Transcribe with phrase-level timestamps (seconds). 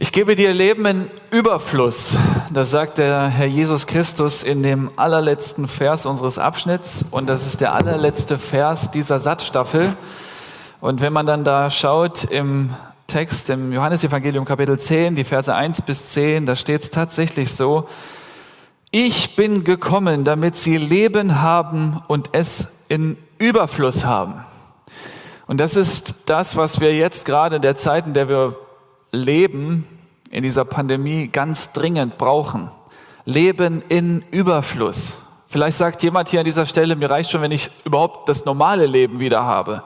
[0.00, 2.14] Ich gebe dir Leben in Überfluss.
[2.52, 7.04] Das sagt der Herr Jesus Christus in dem allerletzten Vers unseres Abschnitts.
[7.10, 9.96] Und das ist der allerletzte Vers dieser Satzstaffel.
[10.80, 12.70] Und wenn man dann da schaut im
[13.08, 17.88] Text im Johannesevangelium Kapitel 10, die Verse 1 bis 10, da steht es tatsächlich so,
[18.92, 24.44] ich bin gekommen, damit sie Leben haben und es in Überfluss haben.
[25.48, 28.56] Und das ist das, was wir jetzt gerade in der Zeit, in der wir
[29.10, 29.86] Leben
[30.30, 32.70] in dieser Pandemie ganz dringend brauchen.
[33.24, 35.18] Leben in Überfluss.
[35.46, 38.86] Vielleicht sagt jemand hier an dieser Stelle, mir reicht schon, wenn ich überhaupt das normale
[38.86, 39.82] Leben wieder habe.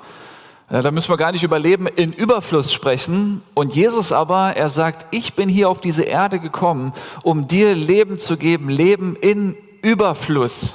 [0.69, 3.43] Da müssen wir gar nicht über Leben in Überfluss sprechen.
[3.53, 6.93] Und Jesus aber, er sagt, ich bin hier auf diese Erde gekommen,
[7.23, 10.73] um dir Leben zu geben, Leben in Überfluss.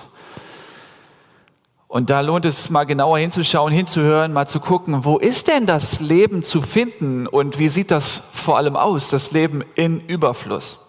[1.88, 6.02] Und da lohnt es mal genauer hinzuschauen, hinzuhören, mal zu gucken, wo ist denn das
[6.02, 10.80] Leben zu finden und wie sieht das vor allem aus, das Leben in Überfluss.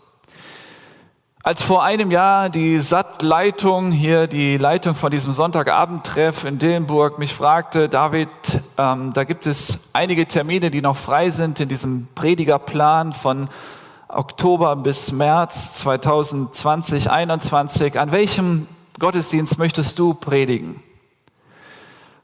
[1.44, 7.32] Als vor einem Jahr die SAT-Leitung, hier die Leitung von diesem Sonntagabendtreff in Dillenburg mich
[7.32, 8.28] fragte, David,
[8.76, 13.48] ähm, da gibt es einige Termine, die noch frei sind in diesem Predigerplan von
[14.08, 18.00] Oktober bis März 2020, 2021.
[18.00, 18.66] An welchem
[18.98, 20.82] Gottesdienst möchtest du predigen?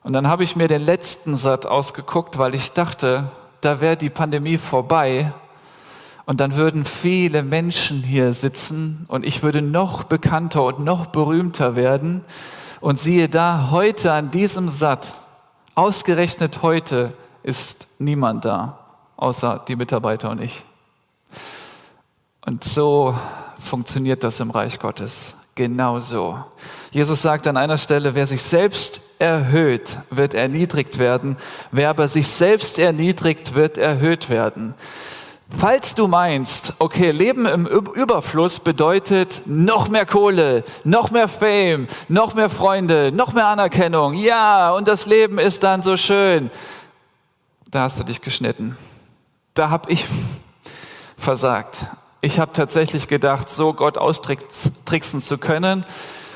[0.05, 3.31] Und dann habe ich mir den letzten Satz ausgeguckt, weil ich dachte,
[3.63, 5.33] da wäre die Pandemie vorbei
[6.27, 11.75] und dann würden viele Menschen hier sitzen und ich würde noch bekannter und noch berühmter
[11.75, 12.23] werden.
[12.83, 15.15] Und siehe da, heute an diesem Satz,
[15.75, 18.79] ausgerechnet heute, ist niemand da,
[19.17, 20.65] außer die Mitarbeiter und ich.
[22.45, 23.19] Und so
[23.59, 25.35] funktioniert das im Reich Gottes.
[25.55, 26.39] Genau so.
[26.91, 31.37] Jesus sagt an einer Stelle, wer sich selbst erhöht, wird erniedrigt werden.
[31.71, 34.75] Wer aber sich selbst erniedrigt, wird erhöht werden.
[35.49, 42.35] Falls du meinst, okay, Leben im Überfluss bedeutet noch mehr Kohle, noch mehr Fame, noch
[42.35, 46.51] mehr Freunde, noch mehr Anerkennung, ja, und das Leben ist dann so schön,
[47.71, 48.77] da hast du dich geschnitten.
[49.53, 50.07] Da habe ich
[51.17, 51.79] versagt.
[52.25, 55.85] Ich habe tatsächlich gedacht, so Gott austricksen zu können.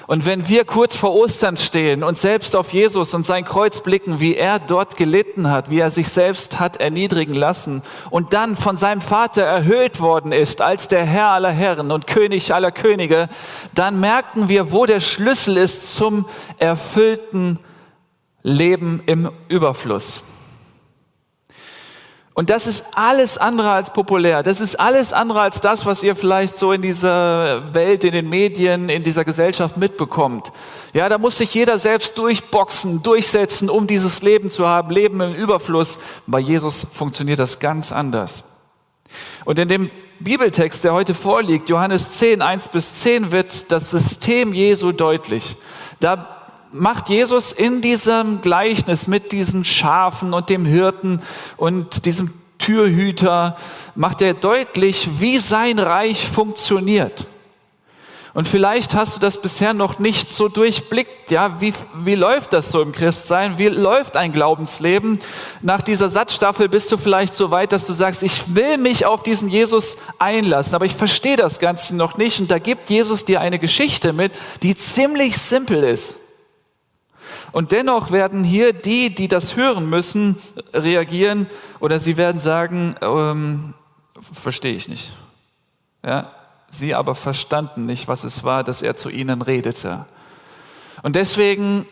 [0.07, 4.21] Und wenn wir kurz vor Ostern stehen und selbst auf Jesus und sein Kreuz blicken,
[4.21, 8.77] wie er dort gelitten hat, wie er sich selbst hat erniedrigen lassen und dann von
[8.77, 13.31] seinem Vater erhöht worden ist als der Herr aller Herren und König aller Könige,
[13.75, 16.27] dann merken wir, wo der Schlüssel ist zum
[16.59, 17.61] erfüllten
[18.43, 20.23] Leben im Überfluss.
[22.39, 24.45] Und das ist alles andere als populär.
[24.45, 28.29] Das ist alles andere als das, was ihr vielleicht so in dieser Welt, in den
[28.29, 30.53] Medien, in dieser Gesellschaft mitbekommt.
[30.93, 35.35] Ja, da muss sich jeder selbst durchboxen, durchsetzen, um dieses Leben zu haben, Leben im
[35.35, 35.99] Überfluss.
[36.29, 38.45] Bei Jesus funktioniert das ganz anders.
[39.45, 39.91] Und in dem
[40.21, 45.57] Bibeltext, der heute vorliegt, Johannes 10, 1 bis 10, wird das System Jesu deutlich.
[45.99, 46.38] Da
[46.73, 51.21] macht Jesus in diesem Gleichnis mit diesen Schafen und dem Hirten
[51.57, 53.57] und diesem Türhüter,
[53.95, 57.27] macht er deutlich, wie sein Reich funktioniert.
[58.35, 61.31] Und vielleicht hast du das bisher noch nicht so durchblickt.
[61.31, 61.73] Ja, wie,
[62.05, 63.59] wie läuft das so im Christsein?
[63.59, 65.19] Wie läuft ein Glaubensleben?
[65.63, 69.23] Nach dieser Satzstaffel bist du vielleicht so weit, dass du sagst, ich will mich auf
[69.23, 72.39] diesen Jesus einlassen, aber ich verstehe das Ganze noch nicht.
[72.39, 76.18] Und da gibt Jesus dir eine Geschichte mit, die ziemlich simpel ist.
[77.53, 80.37] Und dennoch werden hier die, die das hören müssen,
[80.73, 81.47] reagieren
[81.81, 83.75] oder sie werden sagen, ähm,
[84.33, 85.13] verstehe ich nicht.
[86.05, 86.33] Ja,
[86.71, 90.07] sie aber verstanden nicht, was es war, dass er zu ihnen redete.
[91.03, 91.87] Und deswegen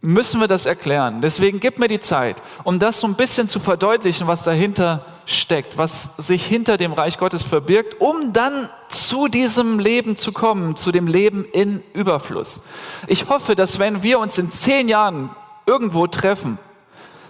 [0.00, 1.20] müssen wir das erklären.
[1.20, 5.76] Deswegen gib mir die Zeit, um das so ein bisschen zu verdeutlichen, was dahinter steckt,
[5.76, 10.92] was sich hinter dem Reich Gottes verbirgt, um dann zu diesem Leben zu kommen, zu
[10.92, 12.60] dem Leben in Überfluss.
[13.08, 15.30] Ich hoffe, dass wenn wir uns in zehn Jahren
[15.66, 16.58] irgendwo treffen,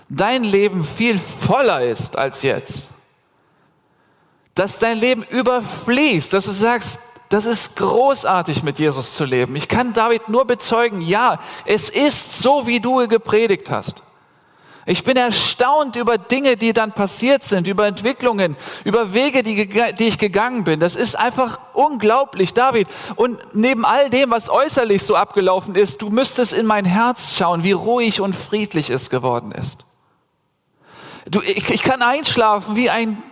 [0.09, 2.89] dein Leben viel voller ist als jetzt.
[4.55, 9.55] Dass dein Leben überfließt, dass du sagst, das ist großartig, mit Jesus zu leben.
[9.57, 14.03] Ich kann David nur bezeugen, ja, es ist so, wie du gepredigt hast.
[14.87, 20.05] Ich bin erstaunt über Dinge, die dann passiert sind, über Entwicklungen, über Wege, die, die,
[20.09, 20.81] ich gegangen bin.
[20.81, 22.89] Das ist einfach unglaublich, David.
[23.15, 27.65] Und neben all dem, was äußerlich so abgelaufen ist, du müsstest in mein Herz schauen,
[27.65, 29.85] wie ruhig und friedlich es geworden ist.
[31.27, 33.23] Du, ich, ich kann einschlafen wie ein,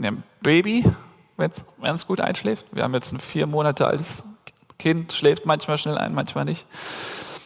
[0.00, 0.84] ein Baby,
[1.36, 1.50] wenn
[1.82, 2.66] es gut einschläft.
[2.72, 4.24] Wir haben jetzt ein vier Monate altes
[4.78, 6.66] Kind, schläft manchmal schnell ein, manchmal nicht.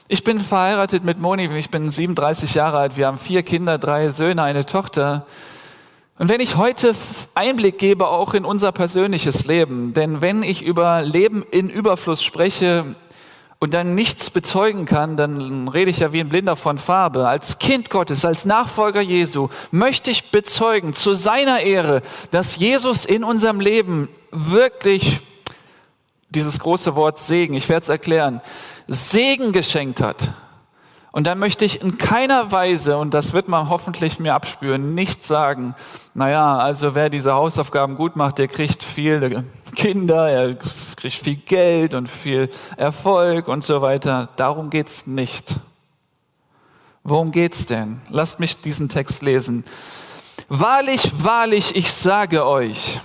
[0.08, 4.10] Ich bin verheiratet mit Moni, ich bin 37 Jahre alt, wir haben vier Kinder, drei
[4.10, 5.26] Söhne, eine Tochter.
[6.18, 6.94] Und wenn ich heute
[7.34, 12.96] Einblick gebe auch in unser persönliches Leben, denn wenn ich über Leben in Überfluss spreche
[13.60, 17.28] und dann nichts bezeugen kann, dann rede ich ja wie ein Blinder von Farbe.
[17.28, 23.22] Als Kind Gottes, als Nachfolger Jesu möchte ich bezeugen zu seiner Ehre, dass Jesus in
[23.22, 25.20] unserem Leben wirklich
[26.30, 28.40] dieses große Wort Segen, ich werde es erklären,
[28.88, 30.30] Segen geschenkt hat.
[31.12, 35.24] Und dann möchte ich in keiner Weise, und das wird man hoffentlich mir abspüren, nicht
[35.24, 35.74] sagen,
[36.14, 41.94] naja, also wer diese Hausaufgaben gut macht, der kriegt viel Kinder, er kriegt viel Geld
[41.94, 44.28] und viel Erfolg und so weiter.
[44.36, 45.56] Darum geht's nicht.
[47.02, 48.00] Worum geht's denn?
[48.08, 49.64] Lasst mich diesen Text lesen.
[50.48, 53.00] Wahrlich, wahrlich, ich sage euch,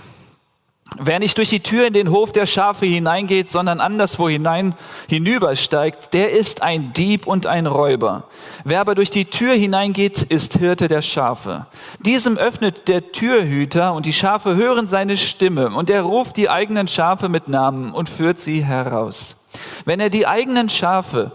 [0.98, 4.74] Wer nicht durch die Tür in den Hof der Schafe hineingeht, sondern anderswo hinein
[5.08, 8.24] hinübersteigt, der ist ein Dieb und ein Räuber.
[8.64, 11.66] Wer aber durch die Tür hineingeht, ist Hirte der Schafe.
[11.98, 16.88] Diesem öffnet der Türhüter und die Schafe hören seine Stimme und er ruft die eigenen
[16.88, 19.36] Schafe mit Namen und führt sie heraus.
[19.84, 21.32] Wenn er die eigenen Schafe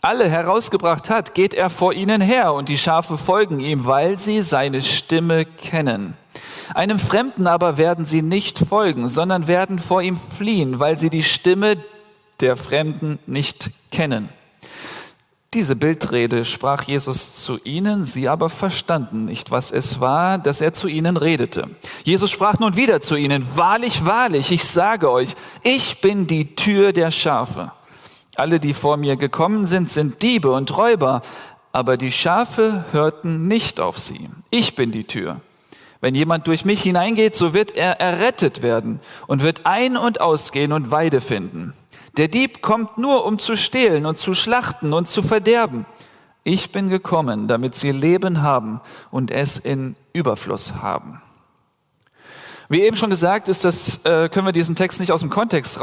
[0.00, 4.42] alle herausgebracht hat, geht er vor ihnen her und die Schafe folgen ihm, weil sie
[4.42, 6.16] seine Stimme kennen.
[6.74, 11.22] Einem Fremden aber werden sie nicht folgen, sondern werden vor ihm fliehen, weil sie die
[11.22, 11.76] Stimme
[12.40, 14.28] der Fremden nicht kennen.
[15.54, 20.72] Diese Bildrede sprach Jesus zu ihnen, sie aber verstanden nicht, was es war, dass er
[20.72, 21.68] zu ihnen redete.
[22.04, 26.94] Jesus sprach nun wieder zu ihnen, Wahrlich, wahrlich, ich sage euch, ich bin die Tür
[26.94, 27.70] der Schafe.
[28.34, 31.20] Alle, die vor mir gekommen sind, sind Diebe und Räuber,
[31.70, 34.30] aber die Schafe hörten nicht auf sie.
[34.50, 35.42] Ich bin die Tür.
[36.02, 40.72] Wenn jemand durch mich hineingeht, so wird er errettet werden und wird ein- und ausgehen
[40.72, 41.74] und Weide finden.
[42.16, 45.86] Der Dieb kommt nur, um zu stehlen und zu schlachten und zu verderben.
[46.42, 48.80] Ich bin gekommen, damit sie Leben haben
[49.12, 51.22] und es in Überfluss haben.
[52.68, 55.78] Wie eben schon gesagt, ist das, äh, können wir diesen Text nicht aus dem Kontext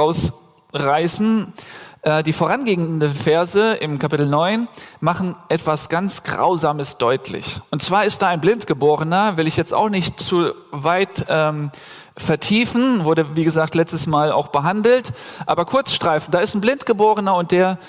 [0.74, 1.54] rausreißen.
[2.02, 4.68] Äh, die vorangehenden Verse im Kapitel 9
[5.00, 7.60] machen etwas ganz Grausames deutlich.
[7.72, 11.72] Und zwar ist da ein Blindgeborener, will ich jetzt auch nicht zu weit ähm,
[12.16, 15.14] vertiefen, wurde wie gesagt letztes Mal auch behandelt,
[15.46, 17.80] aber Kurzstreifen, da ist ein Blindgeborener und der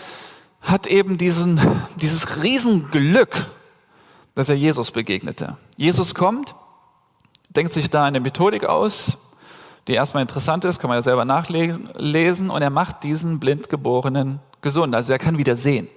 [0.61, 1.61] hat eben diesen,
[1.97, 3.47] dieses Riesenglück,
[4.35, 5.57] dass er Jesus begegnete.
[5.77, 6.55] Jesus kommt,
[7.49, 9.19] denkt sich da eine Methodik aus,
[9.89, 14.95] die erstmal interessant ist, kann man ja selber nachlesen, und er macht diesen Blindgeborenen gesund,
[14.95, 15.89] also er kann wieder sehen.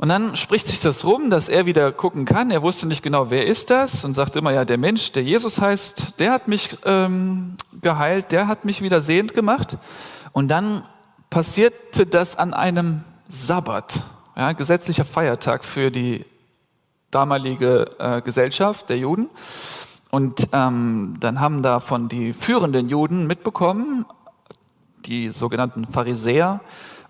[0.00, 2.50] Und dann spricht sich das rum, dass er wieder gucken kann.
[2.50, 5.60] Er wusste nicht genau, wer ist das und sagt immer, ja, der Mensch, der Jesus
[5.60, 9.76] heißt, der hat mich ähm, geheilt, der hat mich wieder sehend gemacht.
[10.32, 10.84] Und dann
[11.28, 14.02] passierte das an einem Sabbat,
[14.36, 16.24] ja, gesetzlicher Feiertag für die
[17.10, 19.28] damalige äh, Gesellschaft der Juden.
[20.10, 24.06] Und ähm, dann haben davon die führenden Juden mitbekommen,
[25.06, 26.60] die sogenannten Pharisäer,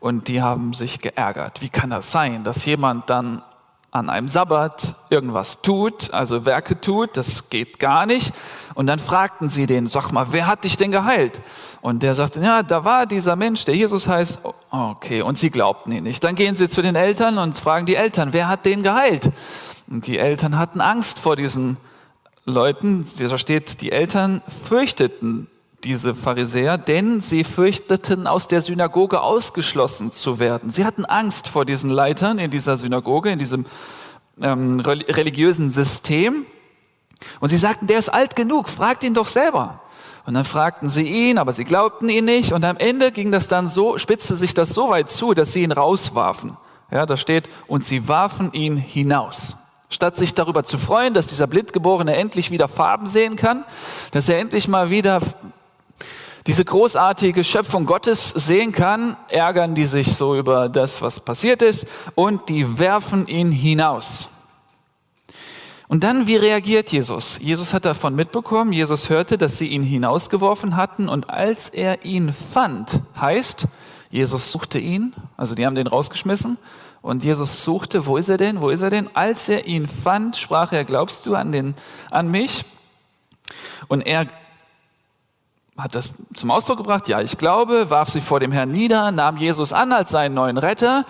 [0.00, 1.60] und die haben sich geärgert.
[1.60, 3.42] Wie kann das sein, dass jemand dann
[3.90, 8.32] an einem Sabbat irgendwas tut, also Werke tut, das geht gar nicht.
[8.74, 11.42] Und dann fragten sie den, sag mal, wer hat dich denn geheilt?
[11.80, 14.38] Und der sagte, ja, da war dieser Mensch, der Jesus heißt.
[14.70, 16.22] Okay, und sie glaubten ihn nicht.
[16.22, 19.32] Dann gehen sie zu den Eltern und fragen die Eltern, wer hat den geheilt?
[19.88, 21.76] Und die Eltern hatten Angst vor diesen
[22.44, 25.48] Leuten, da steht, die Eltern fürchteten
[25.84, 30.70] diese Pharisäer, denn sie fürchteten, aus der Synagoge ausgeschlossen zu werden.
[30.70, 33.66] Sie hatten Angst vor diesen Leitern in dieser Synagoge, in diesem
[34.40, 36.44] ähm, religiösen System.
[37.40, 39.80] Und sie sagten, der ist alt genug, fragt ihn doch selber.
[40.26, 42.52] Und dann fragten sie ihn, aber sie glaubten ihn nicht.
[42.52, 45.62] Und am Ende ging das dann so, spitzte sich das so weit zu, dass sie
[45.62, 46.56] ihn rauswarfen.
[46.90, 49.56] Ja, da steht, und sie warfen ihn hinaus.
[49.90, 53.64] Statt sich darüber zu freuen, dass dieser Blindgeborene endlich wieder Farben sehen kann,
[54.12, 55.20] dass er endlich mal wieder
[56.46, 61.86] diese großartige Schöpfung Gottes sehen kann, ärgern die sich so über das, was passiert ist,
[62.14, 64.28] und die werfen ihn hinaus.
[65.88, 67.38] Und dann, wie reagiert Jesus?
[67.40, 72.32] Jesus hat davon mitbekommen, Jesus hörte, dass sie ihn hinausgeworfen hatten, und als er ihn
[72.32, 73.66] fand, heißt,
[74.08, 76.58] Jesus suchte ihn, also die haben den rausgeschmissen,
[77.02, 78.60] und Jesus suchte, wo ist er denn?
[78.60, 79.08] Wo ist er denn?
[79.14, 81.74] Als er ihn fand, sprach er, glaubst du an, den,
[82.10, 82.64] an mich?
[83.88, 84.26] Und er
[85.78, 89.38] hat das zum Ausdruck gebracht, ja, ich glaube, warf sich vor dem Herrn nieder, nahm
[89.38, 91.06] Jesus an als seinen neuen Retter.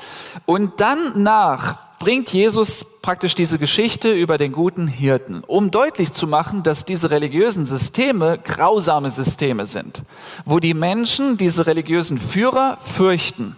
[0.47, 6.27] Und dann nach bringt Jesus praktisch diese Geschichte über den guten Hirten, um deutlich zu
[6.27, 10.03] machen, dass diese religiösen Systeme grausame Systeme sind,
[10.47, 13.57] wo die Menschen diese religiösen Führer fürchten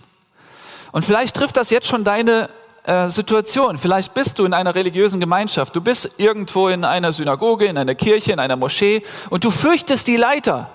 [0.92, 2.48] und vielleicht trifft das jetzt schon deine
[2.84, 3.78] äh, Situation.
[3.78, 5.74] Vielleicht bist du in einer religiösen Gemeinschaft.
[5.74, 10.06] Du bist irgendwo in einer Synagoge, in einer Kirche, in einer Moschee und du fürchtest
[10.06, 10.70] die Leiter.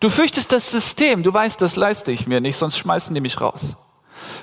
[0.00, 1.22] Du fürchtest das System.
[1.22, 3.76] Du weißt, das leiste ich mir nicht, sonst schmeißen die mich raus.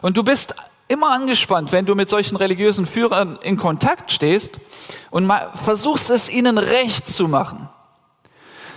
[0.01, 0.55] Und du bist
[0.87, 4.59] immer angespannt, wenn du mit solchen religiösen Führern in Kontakt stehst
[5.11, 7.69] und versuchst es ihnen recht zu machen.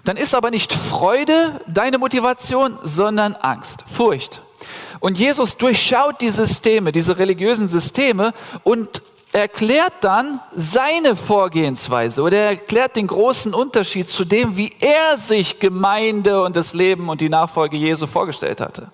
[0.05, 4.43] Dann ist aber nicht Freude deine Motivation, sondern Angst, Furcht.
[5.03, 8.33] Und Jesus durchschaut die Systeme, diese religiösen Systeme
[8.63, 15.19] und erklärt dann seine Vorgehensweise oder er erklärt den großen Unterschied zu dem, wie er
[15.19, 18.93] sich Gemeinde und das Leben und die Nachfolge Jesu vorgestellt hatte.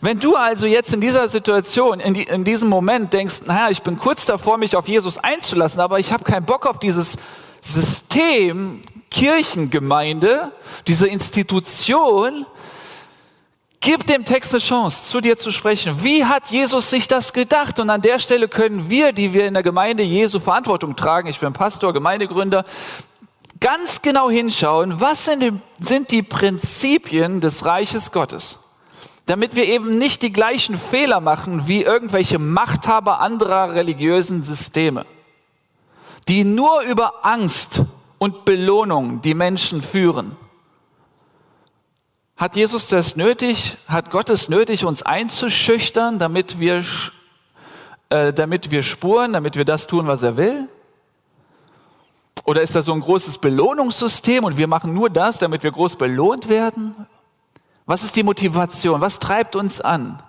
[0.00, 3.82] Wenn du also jetzt in dieser Situation, in, die, in diesem Moment denkst, naja, ich
[3.82, 7.16] bin kurz davor, mich auf Jesus einzulassen, aber ich habe keinen Bock auf dieses
[7.60, 10.52] System, Kirchengemeinde,
[10.86, 12.46] diese Institution,
[13.84, 16.02] Gib dem Text eine Chance, zu dir zu sprechen.
[16.02, 17.78] Wie hat Jesus sich das gedacht?
[17.78, 21.38] Und an der Stelle können wir, die wir in der Gemeinde Jesu Verantwortung tragen, ich
[21.38, 22.64] bin Pastor, Gemeindegründer,
[23.60, 28.58] ganz genau hinschauen, was sind die Prinzipien des Reiches Gottes?
[29.26, 35.04] Damit wir eben nicht die gleichen Fehler machen wie irgendwelche Machthaber anderer religiösen Systeme,
[36.26, 37.82] die nur über Angst
[38.16, 40.38] und Belohnung die Menschen führen
[42.36, 46.84] hat Jesus das nötig, hat Gott es nötig, uns einzuschüchtern, damit wir,
[48.10, 50.68] äh, damit wir spuren, damit wir das tun, was er will?
[52.44, 55.96] Oder ist das so ein großes Belohnungssystem und wir machen nur das, damit wir groß
[55.96, 56.94] belohnt werden?
[57.86, 59.00] Was ist die Motivation?
[59.00, 60.22] Was treibt uns an?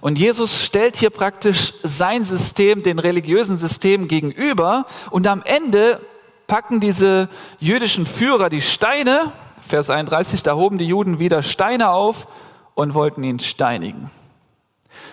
[0.00, 6.00] Und Jesus stellt hier praktisch sein System, den religiösen System gegenüber und am Ende
[6.46, 9.32] packen diese jüdischen Führer die Steine
[9.66, 12.28] Vers 31, da hoben die Juden wieder Steine auf
[12.74, 14.10] und wollten ihn steinigen.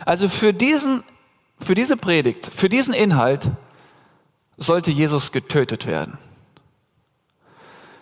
[0.05, 1.03] Also für diesen,
[1.59, 3.49] für diese Predigt, für diesen Inhalt
[4.57, 6.17] sollte Jesus getötet werden.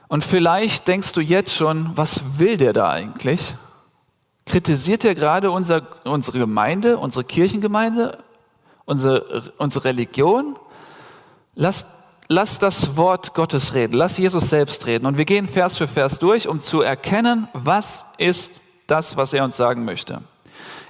[0.09, 3.55] Und vielleicht denkst du jetzt schon, was will der da eigentlich?
[4.45, 8.17] Kritisiert er gerade unser, unsere Gemeinde, unsere Kirchengemeinde,
[8.83, 10.57] unsere, unsere Religion?
[11.55, 11.85] Lass
[12.31, 15.05] lass das Wort Gottes reden, lass Jesus selbst reden.
[15.05, 19.43] Und wir gehen Vers für Vers durch, um zu erkennen, was ist das, was er
[19.43, 20.21] uns sagen möchte.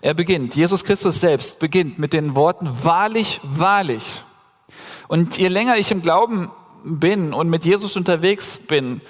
[0.01, 4.23] Er beginnt, Jesus Christus selbst beginnt mit den Worten, wahrlich, wahrlich.
[5.07, 6.51] Und je länger ich im Glauben
[6.83, 9.01] bin und mit Jesus unterwegs bin,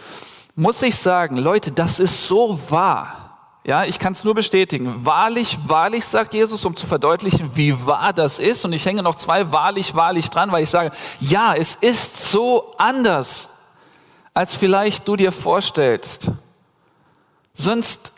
[0.56, 3.21] muss ich sagen, Leute, das ist so wahr.
[3.64, 5.06] Ja, ich kann es nur bestätigen.
[5.06, 8.66] Wahrlich, wahrlich, sagt Jesus, um zu verdeutlichen, wie wahr das ist.
[8.66, 12.74] Und ich hänge noch zwei wahrlich, wahrlich dran, weil ich sage, ja, es ist so
[12.80, 13.50] anders,
[14.34, 16.32] als vielleicht du dir vorstellst.
[17.54, 18.14] Sonst,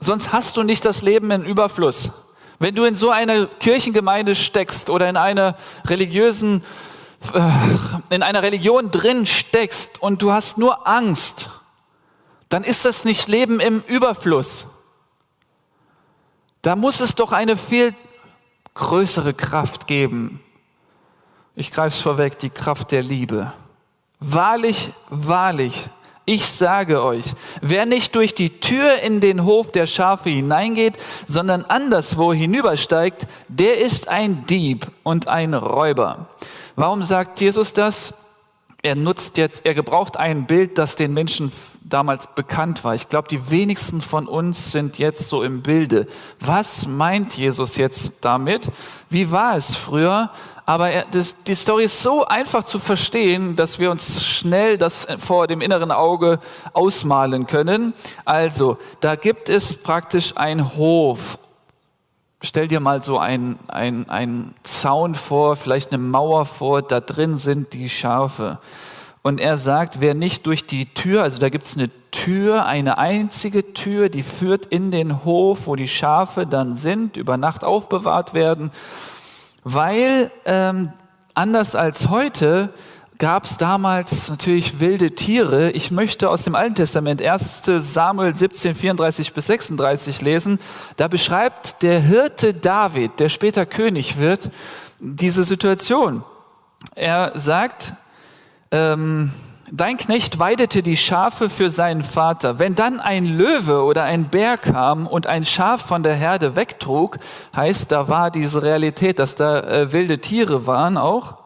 [0.00, 2.10] sonst hast du nicht das Leben in Überfluss.
[2.58, 6.64] Wenn du in so einer Kirchengemeinde steckst oder in einer religiösen,
[7.32, 11.50] äh, in einer Religion drin steckst und du hast nur Angst,
[12.48, 14.66] dann ist das nicht Leben im Überfluss.
[16.62, 17.94] Da muss es doch eine viel
[18.74, 20.40] größere Kraft geben.
[21.54, 23.52] Ich greife es vorweg, die Kraft der Liebe.
[24.20, 25.88] Wahrlich, wahrlich,
[26.24, 27.24] ich sage euch,
[27.62, 30.94] wer nicht durch die Tür in den Hof der Schafe hineingeht,
[31.26, 36.28] sondern anderswo hinübersteigt, der ist ein Dieb und ein Räuber.
[36.76, 38.12] Warum sagt Jesus das?
[38.82, 41.52] er nutzt jetzt, er gebraucht ein Bild, das den Menschen
[41.88, 42.94] damals bekannt war.
[42.94, 46.06] Ich glaube, die wenigsten von uns sind jetzt so im Bilde.
[46.40, 48.70] Was meint Jesus jetzt damit?
[49.10, 50.30] Wie war es früher?
[50.66, 55.06] Aber er, das, die Story ist so einfach zu verstehen, dass wir uns schnell das
[55.18, 56.40] vor dem inneren Auge
[56.72, 57.94] ausmalen können.
[58.24, 61.38] Also, da gibt es praktisch ein Hof
[62.40, 67.36] Stell dir mal so ein, ein, ein Zaun vor, vielleicht eine Mauer vor, da drin
[67.36, 68.58] sind die Schafe.
[69.22, 73.74] Und er sagt, wer nicht durch die Tür, also da gibt's eine Tür, eine einzige
[73.74, 78.70] Tür, die führt in den Hof, wo die Schafe dann sind, über Nacht aufbewahrt werden,
[79.64, 80.92] weil ähm,
[81.34, 82.72] anders als heute
[83.18, 85.72] gab es damals natürlich wilde Tiere.
[85.72, 90.60] Ich möchte aus dem Alten Testament 1 Samuel 17, 34 bis 36 lesen.
[90.96, 94.50] Da beschreibt der Hirte David, der später König wird,
[95.00, 96.22] diese Situation.
[96.94, 97.92] Er sagt,
[98.70, 99.32] ähm,
[99.70, 102.58] dein Knecht weidete die Schafe für seinen Vater.
[102.58, 107.18] Wenn dann ein Löwe oder ein Bär kam und ein Schaf von der Herde wegtrug,
[107.54, 111.38] heißt, da war diese Realität, dass da äh, wilde Tiere waren auch,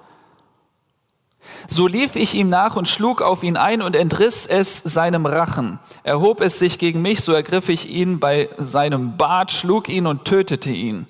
[1.66, 5.78] so lief ich ihm nach und schlug auf ihn ein und entriss es seinem Rachen.
[6.02, 10.24] Erhob es sich gegen mich, so ergriff ich ihn bei seinem Bart, schlug ihn und
[10.24, 11.06] tötete ihn.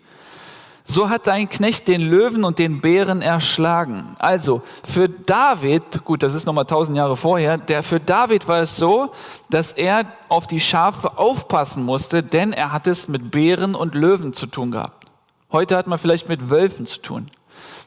[0.84, 4.16] So hat dein Knecht den Löwen und den Bären erschlagen.
[4.18, 8.76] Also für David, gut, das ist nochmal tausend Jahre vorher, der für David war es
[8.76, 9.12] so,
[9.48, 14.32] dass er auf die Schafe aufpassen musste, denn er hat es mit Bären und Löwen
[14.32, 15.06] zu tun gehabt.
[15.52, 17.30] Heute hat man vielleicht mit Wölfen zu tun,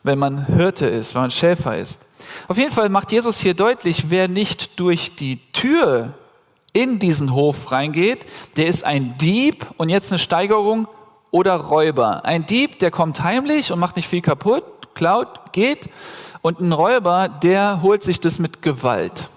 [0.03, 1.99] wenn man Hirte ist, wenn man Schäfer ist.
[2.47, 6.13] Auf jeden Fall macht Jesus hier deutlich, wer nicht durch die Tür
[6.73, 8.25] in diesen Hof reingeht,
[8.57, 10.87] der ist ein Dieb und jetzt eine Steigerung
[11.35, 12.23] oder Räuber.
[12.23, 14.63] Ein Dieb, der kommt heimlich und macht nicht viel kaputt,
[14.93, 15.89] klaut, geht.
[16.41, 19.27] Und ein Räuber, der holt sich das mit Gewalt.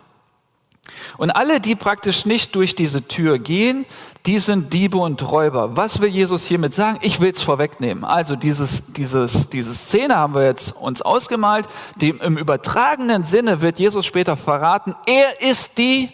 [1.16, 3.84] Und alle, die praktisch nicht durch diese Tür gehen,
[4.26, 5.76] die sind Diebe und Räuber.
[5.76, 7.00] Was will Jesus hiermit sagen?
[7.02, 8.04] Ich will es vorwegnehmen.
[8.04, 11.66] Also dieses, dieses, diese Szene haben wir jetzt uns ausgemalt.
[12.00, 16.10] Dem, Im übertragenen Sinne wird Jesus später verraten, er ist die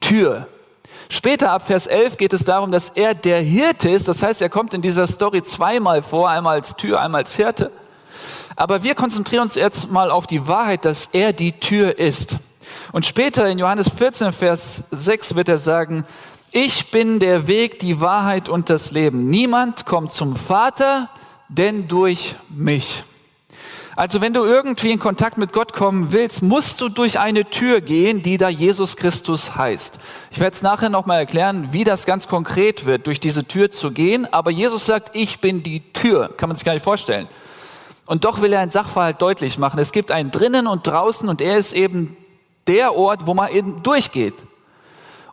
[0.00, 0.48] Tür.
[1.08, 4.08] Später ab Vers 11 geht es darum, dass er der Hirte ist.
[4.08, 7.70] Das heißt, er kommt in dieser Story zweimal vor, einmal als Tür, einmal als Hirte.
[8.56, 12.38] Aber wir konzentrieren uns jetzt mal auf die Wahrheit, dass er die Tür ist.
[12.92, 16.04] Und später in Johannes 14, Vers 6 wird er sagen,
[16.50, 19.28] ich bin der Weg, die Wahrheit und das Leben.
[19.28, 21.10] Niemand kommt zum Vater,
[21.48, 23.04] denn durch mich.
[23.96, 27.80] Also wenn du irgendwie in Kontakt mit Gott kommen willst, musst du durch eine Tür
[27.80, 29.98] gehen, die da Jesus Christus heißt.
[30.30, 33.90] Ich werde es nachher nochmal erklären, wie das ganz konkret wird, durch diese Tür zu
[33.92, 34.30] gehen.
[34.30, 36.28] Aber Jesus sagt, ich bin die Tür.
[36.36, 37.26] Kann man sich gar nicht vorstellen.
[38.04, 39.80] Und doch will er einen Sachverhalt deutlich machen.
[39.80, 42.18] Es gibt einen drinnen und draußen und er ist eben
[42.66, 44.34] der Ort, wo man eben durchgeht.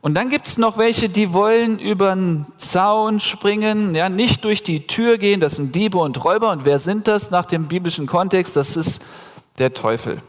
[0.04, 4.86] Und dann gibt's noch welche, die wollen über den Zaun springen, ja, nicht durch die
[4.86, 6.52] Tür gehen, das sind Diebe und Räuber.
[6.52, 8.58] Und wer sind das nach dem biblischen Kontext?
[8.58, 9.02] Das ist
[9.60, 10.22] der Teufel.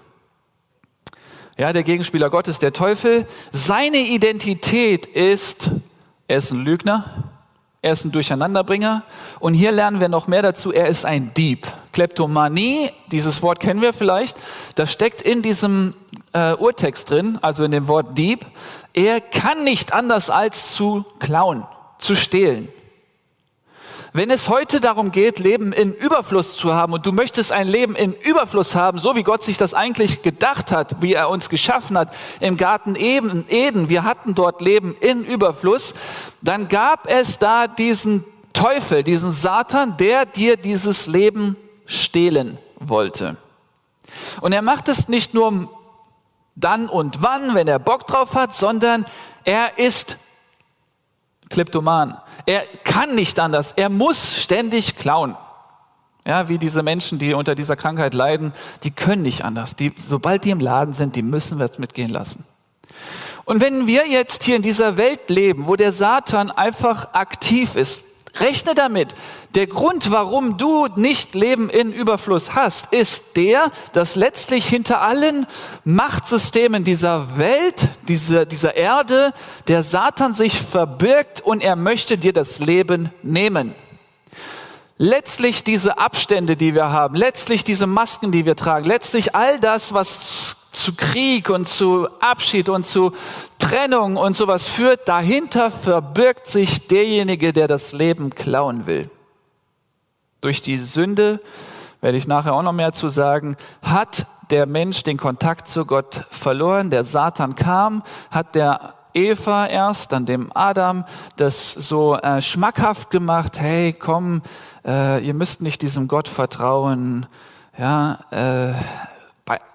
[1.59, 3.27] Ja, der Gegenspieler Gottes, der Teufel.
[3.51, 5.73] Seine Identität ist,
[6.29, 7.33] er ist ein Lügner,
[7.83, 9.03] er ist ein Durcheinanderbringer.
[9.41, 10.73] Und hier lernen wir noch mehr dazu.
[10.73, 11.67] Er ist ein Dieb.
[11.95, 14.37] Kleptomanie, dieses Wort kennen wir vielleicht,
[14.75, 15.95] das steckt in diesem
[16.35, 18.45] äh, Urtext drin, also in dem Wort Dieb.
[18.93, 21.65] Er kann nicht anders als zu klauen,
[21.99, 22.69] zu stehlen.
[24.17, 27.97] Wenn es heute darum geht, Leben in Überfluss zu haben und du möchtest ein Leben
[27.97, 31.99] in Überfluss haben, so wie Gott sich das eigentlich gedacht hat, wie er uns geschaffen
[31.99, 35.95] hat im Garten Eden, wir hatten dort Leben in Überfluss,
[36.43, 43.37] dann gab es da diesen Teufel, diesen Satan, der dir dieses Leben stehlen wollte.
[44.41, 45.71] Und er macht es nicht nur
[46.57, 49.07] dann und wann, wenn er Bock drauf hat, sondern
[49.45, 50.17] er ist
[51.51, 52.17] Kleptoman.
[52.47, 53.73] Er kann nicht anders.
[53.73, 55.37] Er muss ständig klauen.
[56.27, 59.77] Ja, wie diese Menschen, die unter dieser Krankheit leiden, die können nicht anders.
[59.77, 62.45] Die, sobald die im Laden sind, die müssen wir es mitgehen lassen.
[63.45, 68.01] Und wenn wir jetzt hier in dieser Welt leben, wo der Satan einfach aktiv ist,
[68.41, 69.15] Rechne damit.
[69.55, 75.47] Der Grund, warum du nicht Leben in Überfluss hast, ist der, dass letztlich hinter allen
[75.85, 79.33] Machtsystemen dieser Welt, dieser, dieser Erde,
[79.69, 83.75] der Satan sich verbirgt und er möchte dir das Leben nehmen.
[84.99, 89.93] Letztlich diese Abstände, die wir haben, letztlich diese Masken, die wir tragen, letztlich all das,
[89.93, 93.13] was zu Krieg und zu Abschied und zu
[93.59, 99.11] Trennung und sowas führt, dahinter verbirgt sich derjenige, der das Leben klauen will.
[100.41, 101.41] Durch die Sünde,
[102.01, 106.27] werde ich nachher auch noch mehr zu sagen, hat der Mensch den Kontakt zu Gott
[106.31, 106.91] verloren.
[106.91, 111.05] Der Satan kam, hat der Eva erst, dann dem Adam,
[111.37, 114.43] das so äh, schmackhaft gemacht, hey, komm,
[114.85, 117.27] äh, ihr müsst nicht diesem Gott vertrauen,
[117.79, 118.75] ja, äh,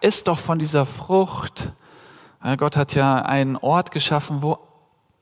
[0.02, 1.70] isst doch von dieser Frucht.
[2.58, 4.60] Gott hat ja einen Ort geschaffen, wo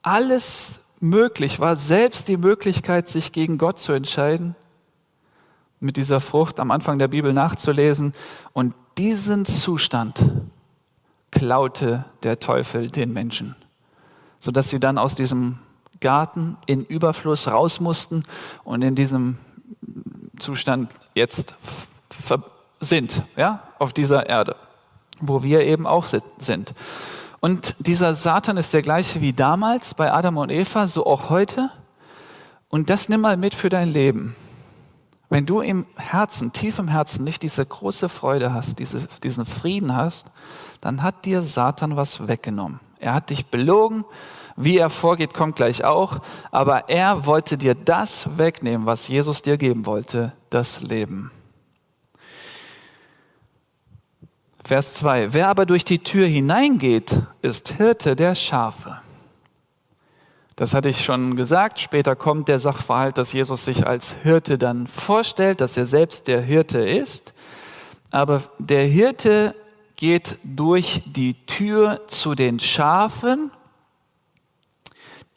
[0.02, 4.56] alles möglich war, selbst die Möglichkeit, sich gegen Gott zu entscheiden,
[5.80, 8.14] mit dieser Frucht am Anfang der Bibel nachzulesen.
[8.54, 10.24] Und diesen Zustand
[11.32, 13.56] klaute der Teufel den Menschen,
[14.40, 15.60] sodass sie dann aus diesem
[16.00, 18.24] Garten in Überfluss raus mussten
[18.64, 19.38] und in diesem
[20.40, 21.56] Zustand jetzt
[22.80, 24.56] sind, ja, auf dieser Erde,
[25.20, 26.06] wo wir eben auch
[26.40, 26.74] sind.
[27.40, 31.70] Und dieser Satan ist der gleiche wie damals bei Adam und Eva, so auch heute.
[32.70, 34.36] Und das nimm mal mit für dein Leben.
[35.30, 39.96] Wenn du im Herzen, tief im Herzen nicht diese große Freude hast, diese, diesen Frieden
[39.96, 40.26] hast,
[40.82, 42.80] dann hat dir Satan was weggenommen.
[43.00, 44.06] Er hat dich belogen.
[44.56, 46.20] Wie er vorgeht, kommt gleich auch.
[46.50, 51.32] Aber er wollte dir das wegnehmen, was Jesus dir geben wollte, das Leben.
[54.68, 55.32] Vers 2.
[55.32, 59.00] Wer aber durch die Tür hineingeht, ist Hirte der Schafe.
[60.58, 61.80] Das hatte ich schon gesagt.
[61.80, 66.42] Später kommt der Sachverhalt, dass Jesus sich als Hirte dann vorstellt, dass er selbst der
[66.42, 67.34] Hirte ist.
[68.12, 69.56] Aber der Hirte
[69.96, 73.52] geht durch die Tür zu den Schafen.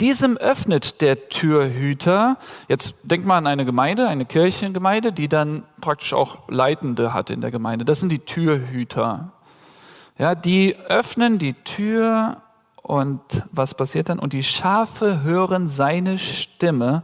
[0.01, 6.15] Diesem öffnet der Türhüter, jetzt denkt mal an eine Gemeinde, eine Kirchengemeinde, die dann praktisch
[6.15, 7.85] auch Leitende hat in der Gemeinde.
[7.85, 9.33] Das sind die Türhüter.
[10.19, 12.39] Ja, die öffnen die Tür
[12.83, 13.21] und
[13.53, 14.19] was passiert dann?
[14.19, 17.03] Und die Schafe hören seine Stimme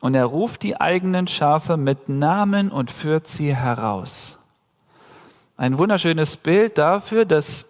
[0.00, 4.36] und er ruft die eigenen Schafe mit Namen und führt sie heraus.
[5.56, 7.66] Ein wunderschönes Bild dafür, dass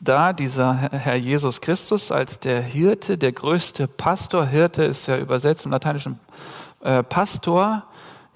[0.00, 5.64] da dieser Herr Jesus Christus als der Hirte, der größte Pastor, Hirte ist ja übersetzt
[5.64, 6.20] im lateinischen
[6.80, 7.84] äh, Pastor,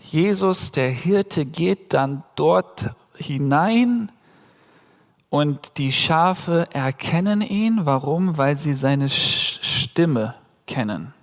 [0.01, 4.11] Jesus, der Hirte, geht dann dort hinein
[5.31, 7.87] und die Schafe erkennen ihn.
[7.87, 8.37] Warum?
[8.37, 10.35] Weil sie seine Stimme
[10.67, 11.15] kennen.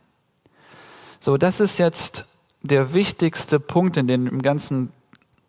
[1.19, 2.25] So, das ist jetzt
[2.61, 4.93] der wichtigste Punkt in dem ganzen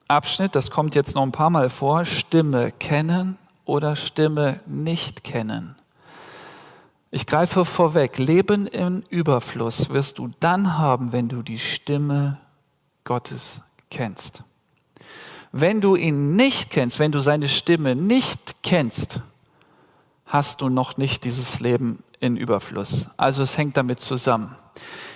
[0.08, 3.38] Abschnitt, das kommt jetzt noch ein paar Mal vor, Stimme kennen
[3.70, 5.76] oder Stimme nicht kennen.
[7.12, 12.38] Ich greife vorweg, Leben im Überfluss wirst du dann haben, wenn du die Stimme
[13.04, 14.42] Gottes kennst.
[15.52, 19.20] Wenn du ihn nicht kennst, wenn du seine Stimme nicht kennst,
[20.26, 23.06] hast du noch nicht dieses Leben in Überfluss.
[23.16, 24.56] Also es hängt damit zusammen.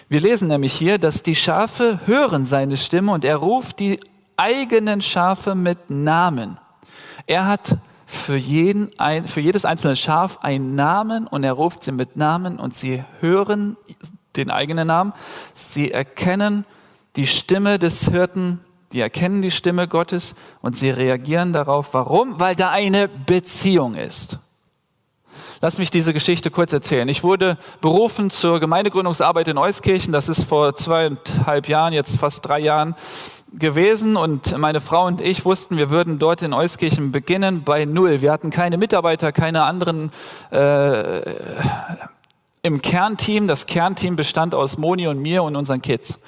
[0.08, 3.98] Wir lesen nämlich hier, dass die Schafe hören seine Stimme und er ruft die
[4.36, 6.58] eigenen Schafe mit Namen.
[7.26, 7.78] Er hat
[8.14, 8.90] für, jeden,
[9.26, 13.76] für jedes einzelne Schaf einen Namen und er ruft sie mit Namen und sie hören
[14.36, 15.12] den eigenen Namen.
[15.52, 16.64] Sie erkennen
[17.16, 18.60] die Stimme des Hirten,
[18.92, 21.94] die erkennen die Stimme Gottes und sie reagieren darauf.
[21.94, 22.38] Warum?
[22.40, 24.38] Weil da eine Beziehung ist.
[25.60, 27.08] Lass mich diese Geschichte kurz erzählen.
[27.08, 30.12] Ich wurde berufen zur Gemeindegründungsarbeit in Euskirchen.
[30.12, 32.94] Das ist vor zweieinhalb Jahren, jetzt fast drei Jahren
[33.58, 38.20] gewesen und meine Frau und ich wussten, wir würden dort in Euskirchen beginnen bei Null.
[38.20, 40.10] Wir hatten keine Mitarbeiter, keine anderen
[40.50, 41.22] äh,
[42.62, 43.46] im Kernteam.
[43.46, 46.18] Das Kernteam bestand aus Moni und mir und unseren Kids.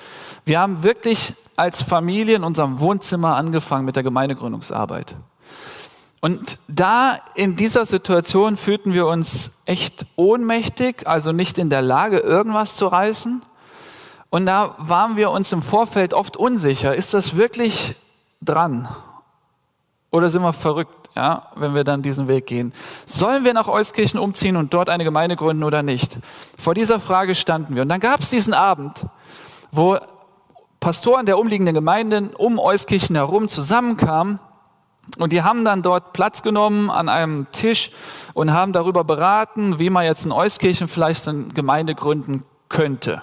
[0.44, 5.16] Wir haben wirklich als Familie in unserem Wohnzimmer angefangen mit der Gemeindegründungsarbeit.
[6.20, 12.18] Und da in dieser Situation fühlten wir uns echt ohnmächtig, also nicht in der Lage,
[12.18, 13.42] irgendwas zu reißen.
[14.30, 16.94] Und da waren wir uns im Vorfeld oft unsicher.
[16.94, 17.96] Ist das wirklich
[18.42, 18.88] dran?
[20.10, 22.72] Oder sind wir verrückt, ja, wenn wir dann diesen Weg gehen?
[23.06, 26.18] Sollen wir nach Euskirchen umziehen und dort eine Gemeinde gründen oder nicht?
[26.58, 27.82] Vor dieser Frage standen wir.
[27.82, 29.06] Und dann gab es diesen Abend,
[29.70, 29.98] wo
[30.80, 34.38] Pastoren der umliegenden Gemeinden um Euskirchen herum zusammenkamen
[35.18, 37.90] und die haben dann dort Platz genommen an einem Tisch
[38.34, 43.22] und haben darüber beraten, wie man jetzt in Euskirchen vielleicht eine Gemeinde gründen könnte.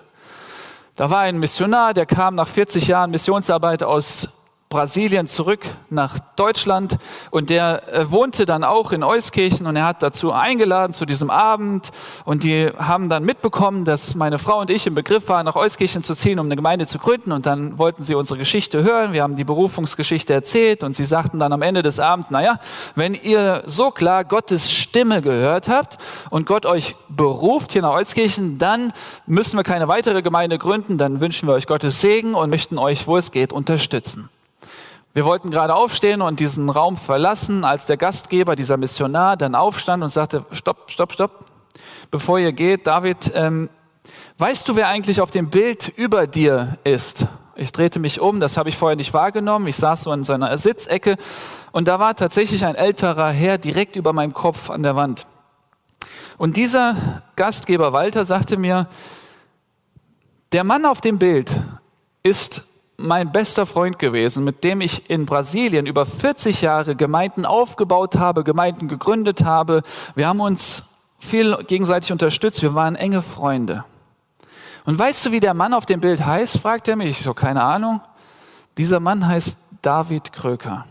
[0.96, 4.30] Da war ein Missionar, der kam nach 40 Jahren Missionsarbeit aus
[4.74, 6.98] Brasilien zurück nach Deutschland
[7.30, 11.30] und der äh, wohnte dann auch in Euskirchen und er hat dazu eingeladen zu diesem
[11.30, 11.92] Abend
[12.26, 16.02] und die haben dann mitbekommen, dass meine Frau und ich im Begriff waren, nach Euskirchen
[16.02, 19.14] zu ziehen, um eine Gemeinde zu gründen und dann wollten sie unsere Geschichte hören.
[19.14, 22.60] Wir haben die Berufungsgeschichte erzählt und sie sagten dann am Ende des Abends, naja,
[22.96, 26.00] wenn ihr so klar Gottes Stimme gehört habt
[26.32, 28.92] und Gott euch beruft hier nach Euskirchen, dann
[29.28, 33.06] müssen wir keine weitere Gemeinde gründen, dann wünschen wir euch Gottes Segen und möchten euch,
[33.06, 34.30] wo es geht, unterstützen.
[35.16, 40.02] Wir wollten gerade aufstehen und diesen Raum verlassen, als der Gastgeber, dieser Missionar, dann aufstand
[40.02, 41.46] und sagte, stopp, stopp, stopp,
[42.10, 43.70] bevor ihr geht, David, ähm,
[44.40, 47.28] weißt du, wer eigentlich auf dem Bild über dir ist?
[47.56, 49.68] Ich drehte mich um, das habe ich vorher nicht wahrgenommen.
[49.68, 51.18] Ich saß so in so Sitzecke
[51.72, 55.28] und da war tatsächlich ein älterer Herr direkt über meinem Kopf an der Wand.
[56.40, 56.96] Und dieser
[57.36, 58.88] Gastgeber Walter sagte mir,
[60.54, 61.60] der Mann auf dem Bild
[62.24, 62.64] ist
[63.04, 68.46] mein bester Freund gewesen, mit dem ich in Brasilien über 40 Jahre Gemeinden aufgebaut habe,
[68.46, 69.84] Gemeinden gegründet habe.
[70.16, 70.84] Wir haben uns
[71.20, 73.84] viel gegenseitig unterstützt, wir waren enge Freunde.
[74.86, 76.60] Und weißt du, wie der Mann auf dem Bild heißt?
[76.60, 77.20] fragt er mich.
[77.20, 78.00] Ich so, keine Ahnung.
[78.78, 80.86] Dieser Mann heißt David Kröker.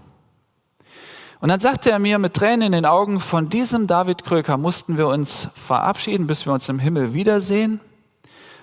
[1.41, 4.99] Und dann sagte er mir mit Tränen in den Augen, von diesem David Kröker mussten
[4.99, 7.81] wir uns verabschieden, bis wir uns im Himmel wiedersehen.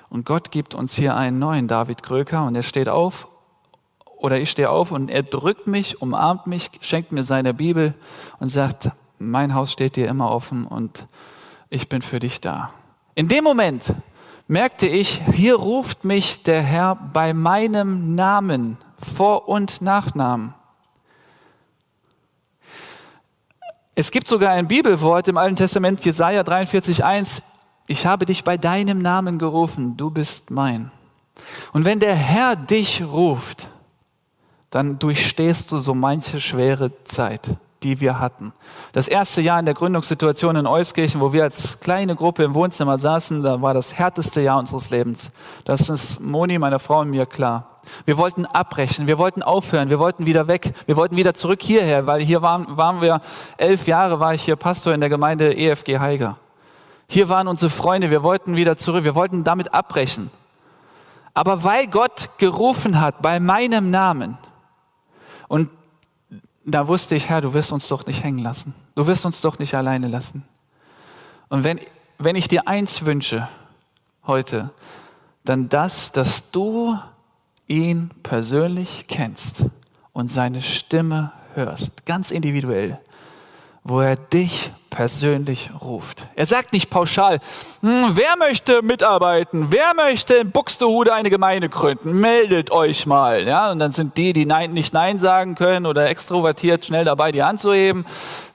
[0.09, 3.27] Und Gott gibt uns hier einen neuen David Kröker und er steht auf
[4.19, 7.95] oder ich stehe auf und er drückt mich, umarmt mich, schenkt mir seine Bibel
[8.39, 11.08] und sagt, mein Haus steht dir immer offen und
[11.69, 12.71] ich bin für dich da.
[13.15, 13.93] In dem Moment
[14.47, 18.77] merkte ich, hier ruft mich der Herr bei meinem Namen,
[19.15, 20.53] Vor- und Nachnamen.
[23.95, 27.41] Es gibt sogar ein Bibelwort im Alten Testament, Jesaja 43,1.
[27.88, 30.91] Ich habe dich bei deinem Namen gerufen, du bist mein.
[31.73, 33.69] Und wenn der Herr dich ruft,
[34.71, 38.53] dann durchstehst du so manche schwere Zeit, die wir hatten.
[38.91, 42.97] Das erste Jahr in der Gründungssituation in Euskirchen, wo wir als kleine Gruppe im Wohnzimmer
[42.97, 45.32] saßen, da war das härteste Jahr unseres Lebens.
[45.65, 47.79] Das ist Moni, meiner Frau und mir klar.
[48.05, 52.05] Wir wollten abbrechen, wir wollten aufhören, wir wollten wieder weg, wir wollten wieder zurück hierher,
[52.05, 53.21] weil hier waren, waren wir,
[53.58, 56.38] elf Jahre war ich hier Pastor in der Gemeinde EFG Heiger.
[57.08, 60.29] Hier waren unsere Freunde, wir wollten wieder zurück, wir wollten damit abbrechen.
[61.34, 64.38] Aber weil Gott gerufen hat bei meinem Namen,
[65.49, 65.69] und
[66.63, 68.73] da wusste ich, Herr, du wirst uns doch nicht hängen lassen.
[68.95, 70.45] Du wirst uns doch nicht alleine lassen.
[71.49, 71.81] Und wenn,
[72.17, 73.49] wenn ich dir eins wünsche
[74.25, 74.69] heute,
[75.43, 76.97] dann das, dass du
[77.67, 79.65] ihn persönlich kennst
[80.13, 82.99] und seine Stimme hörst, ganz individuell
[83.83, 86.25] wo er dich persönlich ruft.
[86.36, 87.39] Er sagt nicht pauschal,
[87.82, 93.47] hm, wer möchte mitarbeiten, wer möchte in Buxtehude eine Gemeinde gründen, meldet euch mal.
[93.47, 97.32] Ja, und dann sind die, die Nein, nicht Nein sagen können oder extrovertiert schnell dabei,
[97.32, 98.06] die Hand zu heben.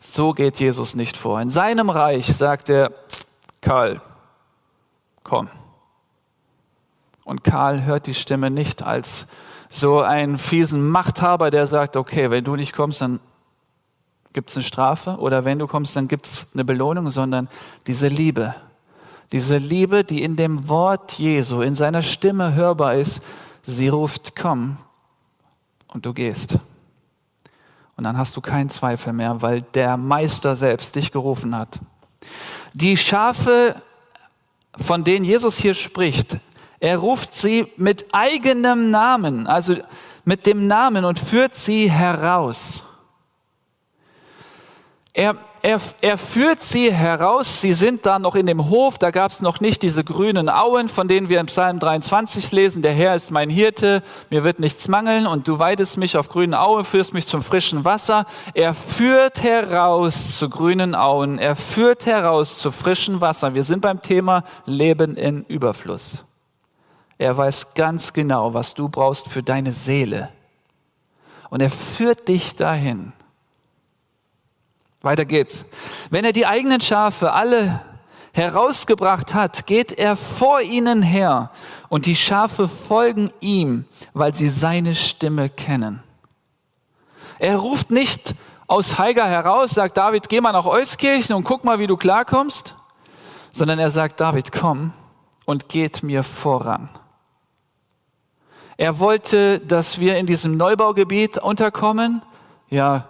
[0.00, 1.40] So geht Jesus nicht vor.
[1.40, 2.92] In seinem Reich sagt er,
[3.60, 4.00] Karl,
[5.22, 5.48] komm.
[7.24, 9.26] Und Karl hört die Stimme nicht als
[9.70, 13.20] so einen fiesen Machthaber, der sagt, okay, wenn du nicht kommst, dann
[14.34, 17.48] gibt es eine Strafe oder wenn du kommst, dann gibt es eine Belohnung, sondern
[17.86, 18.54] diese Liebe.
[19.32, 23.22] Diese Liebe, die in dem Wort Jesu, in seiner Stimme hörbar ist,
[23.64, 24.76] sie ruft, komm
[25.88, 26.58] und du gehst.
[27.96, 31.80] Und dann hast du keinen Zweifel mehr, weil der Meister selbst dich gerufen hat.
[32.74, 33.76] Die Schafe,
[34.76, 36.38] von denen Jesus hier spricht,
[36.80, 39.76] er ruft sie mit eigenem Namen, also
[40.24, 42.83] mit dem Namen und führt sie heraus.
[45.16, 49.30] Er, er, er führt sie heraus, sie sind da noch in dem Hof, da gab
[49.30, 53.14] es noch nicht diese grünen Auen, von denen wir im Psalm 23 lesen, der Herr
[53.14, 57.14] ist mein Hirte, mir wird nichts mangeln und du weidest mich auf grünen Auen, führst
[57.14, 58.26] mich zum frischen Wasser.
[58.54, 63.54] Er führt heraus zu grünen Auen, er führt heraus zu frischen Wasser.
[63.54, 66.24] Wir sind beim Thema Leben in Überfluss.
[67.18, 70.30] Er weiß ganz genau, was du brauchst für deine Seele.
[71.50, 73.12] Und er führt dich dahin.
[75.04, 75.64] Weiter geht's.
[76.10, 77.80] Wenn er die eigenen Schafe alle
[78.32, 81.50] herausgebracht hat, geht er vor ihnen her
[81.88, 86.02] und die Schafe folgen ihm, weil sie seine Stimme kennen.
[87.38, 88.34] Er ruft nicht
[88.66, 92.74] aus Heiger heraus, sagt David, geh mal nach Euskirchen und guck mal, wie du klarkommst,
[93.52, 94.92] sondern er sagt, David, komm
[95.44, 96.88] und geht mir voran.
[98.76, 102.22] Er wollte, dass wir in diesem Neubaugebiet unterkommen.
[102.68, 103.08] Ja,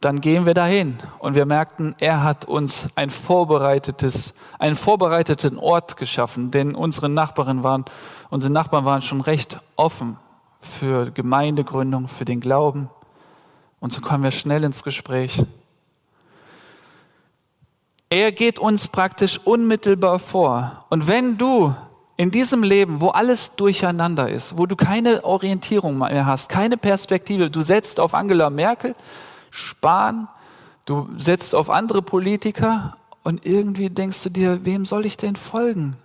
[0.00, 5.96] dann gehen wir dahin und wir merkten, er hat uns ein vorbereitetes, einen vorbereiteten Ort
[5.96, 7.84] geschaffen, denn unsere Nachbarn waren,
[8.30, 10.18] unsere Nachbarn waren schon recht offen
[10.60, 12.90] für Gemeindegründung, für den Glauben.
[13.80, 15.42] Und so kommen wir schnell ins Gespräch.
[18.10, 20.84] Er geht uns praktisch unmittelbar vor.
[20.90, 21.74] Und wenn du
[22.16, 27.50] in diesem Leben, wo alles durcheinander ist, wo du keine Orientierung mehr hast, keine Perspektive,
[27.50, 28.94] du setzt auf Angela Merkel,
[29.50, 30.28] Spahn,
[30.84, 35.96] du setzt auf andere Politiker und irgendwie denkst du dir, wem soll ich denn folgen?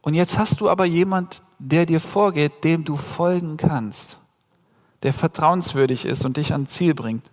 [0.00, 4.18] Und jetzt hast du aber jemand, der dir vorgeht, dem du folgen kannst,
[5.02, 7.28] der vertrauenswürdig ist und dich ans Ziel bringt.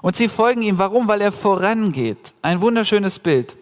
[0.00, 0.78] Und sie folgen ihm.
[0.78, 1.08] Warum?
[1.08, 2.34] Weil er vorangeht.
[2.40, 3.57] Ein wunderschönes Bild.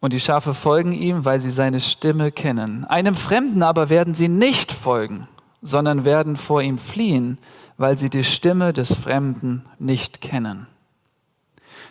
[0.00, 2.84] Und die Schafe folgen ihm, weil sie seine Stimme kennen.
[2.84, 5.28] Einem Fremden aber werden sie nicht folgen,
[5.62, 7.38] sondern werden vor ihm fliehen,
[7.78, 10.66] weil sie die Stimme des Fremden nicht kennen.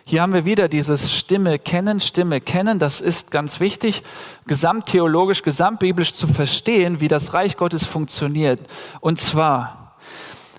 [0.08, 2.78] Hier haben wir wieder dieses Stimme kennen, Stimme kennen.
[2.78, 4.04] Das ist ganz wichtig,
[4.46, 8.62] gesamttheologisch, gesamtbiblisch zu verstehen, wie das Reich Gottes funktioniert.
[9.02, 9.85] Und zwar,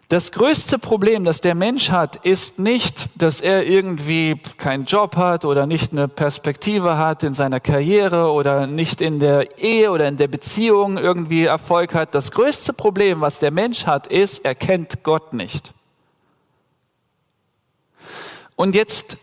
[0.09, 5.45] das größte Problem, das der Mensch hat, ist nicht, dass er irgendwie keinen Job hat
[5.45, 10.16] oder nicht eine Perspektive hat in seiner Karriere oder nicht in der Ehe oder in
[10.16, 12.14] der Beziehung irgendwie Erfolg hat.
[12.14, 15.73] Das größte Problem, was der Mensch hat, ist, er kennt Gott nicht.
[18.55, 19.19] Und jetzt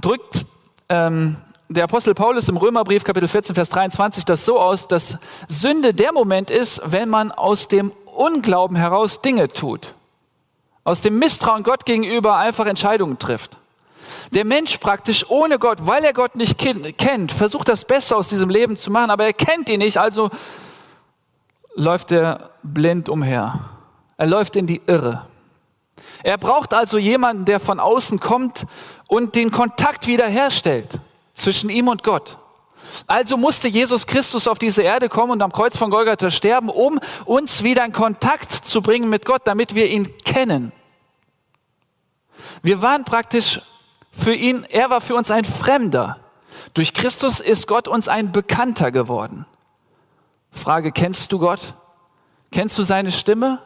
[0.00, 0.46] drückt
[0.88, 5.92] ähm, der Apostel Paulus im Römerbrief Kapitel 14, Vers 23 das so aus, dass Sünde
[5.92, 9.94] der Moment ist, wenn man aus dem Unglauben heraus Dinge tut.
[10.84, 13.58] Aus dem Misstrauen Gott gegenüber einfach Entscheidungen trifft.
[14.32, 18.48] Der Mensch praktisch ohne Gott, weil er Gott nicht kennt, versucht das Beste aus diesem
[18.48, 20.30] Leben zu machen, aber er kennt ihn nicht, also
[21.74, 23.60] läuft er blind umher.
[24.16, 25.26] Er läuft in die Irre.
[26.22, 28.66] Er braucht also jemanden, der von außen kommt
[29.06, 31.00] und den Kontakt wiederherstellt
[31.34, 32.38] zwischen ihm und Gott.
[33.06, 37.00] Also musste Jesus Christus auf diese Erde kommen und am Kreuz von Golgatha sterben, um
[37.24, 40.72] uns wieder in Kontakt zu bringen mit Gott, damit wir ihn kennen.
[42.62, 43.60] Wir waren praktisch
[44.12, 46.18] für ihn, er war für uns ein Fremder.
[46.74, 49.46] Durch Christus ist Gott uns ein Bekannter geworden.
[50.50, 51.74] Frage, kennst du Gott?
[52.50, 53.62] Kennst du seine Stimme?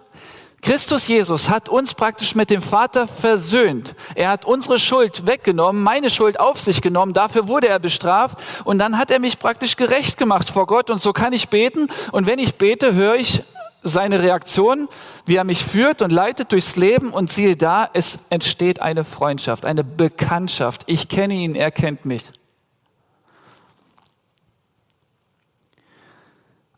[0.63, 3.97] Christus Jesus hat uns praktisch mit dem Vater versöhnt.
[4.15, 8.79] Er hat unsere Schuld weggenommen, meine Schuld auf sich genommen, dafür wurde er bestraft und
[8.79, 12.29] dann hat er mich praktisch gerecht gemacht vor Gott und so kann ich beten und
[12.29, 13.43] wenn ich bete, höre ich
[13.83, 14.89] seine Reaktion,
[15.27, 19.65] wie er mich führt und leitet durchs Leben und siehe da, es entsteht eine Freundschaft,
[19.65, 20.85] eine Bekanntschaft.
[20.87, 22.23] Ich kenne ihn, er kennt mich.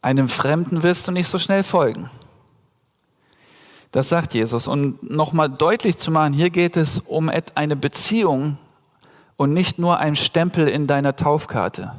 [0.01, 2.11] Einem Fremden wirst du nicht so schnell folgen.
[3.95, 4.67] Das sagt Jesus.
[4.67, 8.59] Und nochmal deutlich zu machen, hier geht es um eine Beziehung
[9.37, 11.95] und nicht nur ein Stempel in deiner Taufkarte.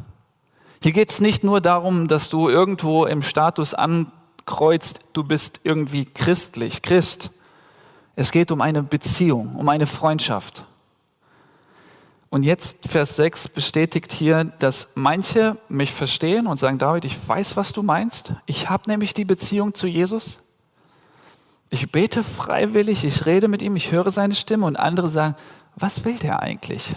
[0.81, 6.03] Hier geht es nicht nur darum, dass du irgendwo im Status ankreuzt, du bist irgendwie
[6.03, 7.31] christlich, Christ.
[8.17, 10.65] Es geht um eine Beziehung, um eine Freundschaft.
[12.29, 17.55] Und jetzt Vers 6 bestätigt hier, dass manche mich verstehen und sagen, David, ich weiß,
[17.55, 18.33] was du meinst.
[18.47, 20.39] Ich habe nämlich die Beziehung zu Jesus.
[21.75, 25.35] Ich bete freiwillig, ich rede mit ihm, ich höre seine Stimme und andere sagen,
[25.75, 26.95] was will der eigentlich?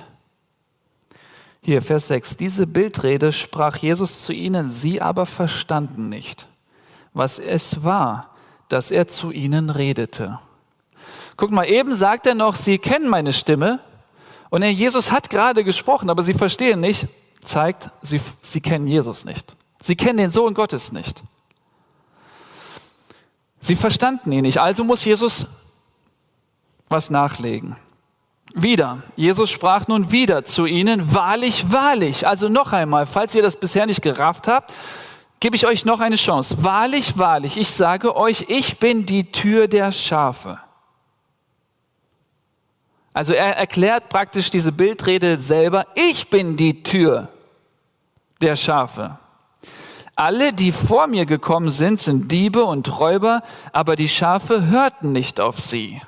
[1.60, 2.36] Hier, Vers 6.
[2.36, 6.46] Diese Bildrede sprach Jesus zu ihnen, sie aber verstanden nicht,
[7.12, 8.36] was es war,
[8.68, 10.38] dass er zu ihnen redete.
[11.36, 13.80] Guck mal, eben sagt er noch, sie kennen meine Stimme.
[14.48, 17.08] Und er, Jesus hat gerade gesprochen, aber sie verstehen nicht,
[17.42, 19.56] zeigt, sie, sie kennen Jesus nicht.
[19.82, 21.24] Sie kennen den Sohn Gottes nicht.
[23.60, 25.46] Sie verstanden ihn nicht, also muss Jesus
[26.88, 27.76] was nachlegen.
[28.54, 32.26] Wieder, Jesus sprach nun wieder zu ihnen, wahrlich, wahrlich.
[32.26, 34.72] Also noch einmal, falls ihr das bisher nicht gerafft habt,
[35.40, 36.64] gebe ich euch noch eine Chance.
[36.64, 40.58] Wahrlich, wahrlich, ich sage euch, ich bin die Tür der Schafe.
[43.12, 47.28] Also er erklärt praktisch diese Bildrede selber, ich bin die Tür
[48.40, 49.18] der Schafe.
[50.20, 53.40] Alle, die vor mir gekommen sind, sind Diebe und Räuber,
[53.72, 56.02] aber die Schafe hörten nicht auf sie.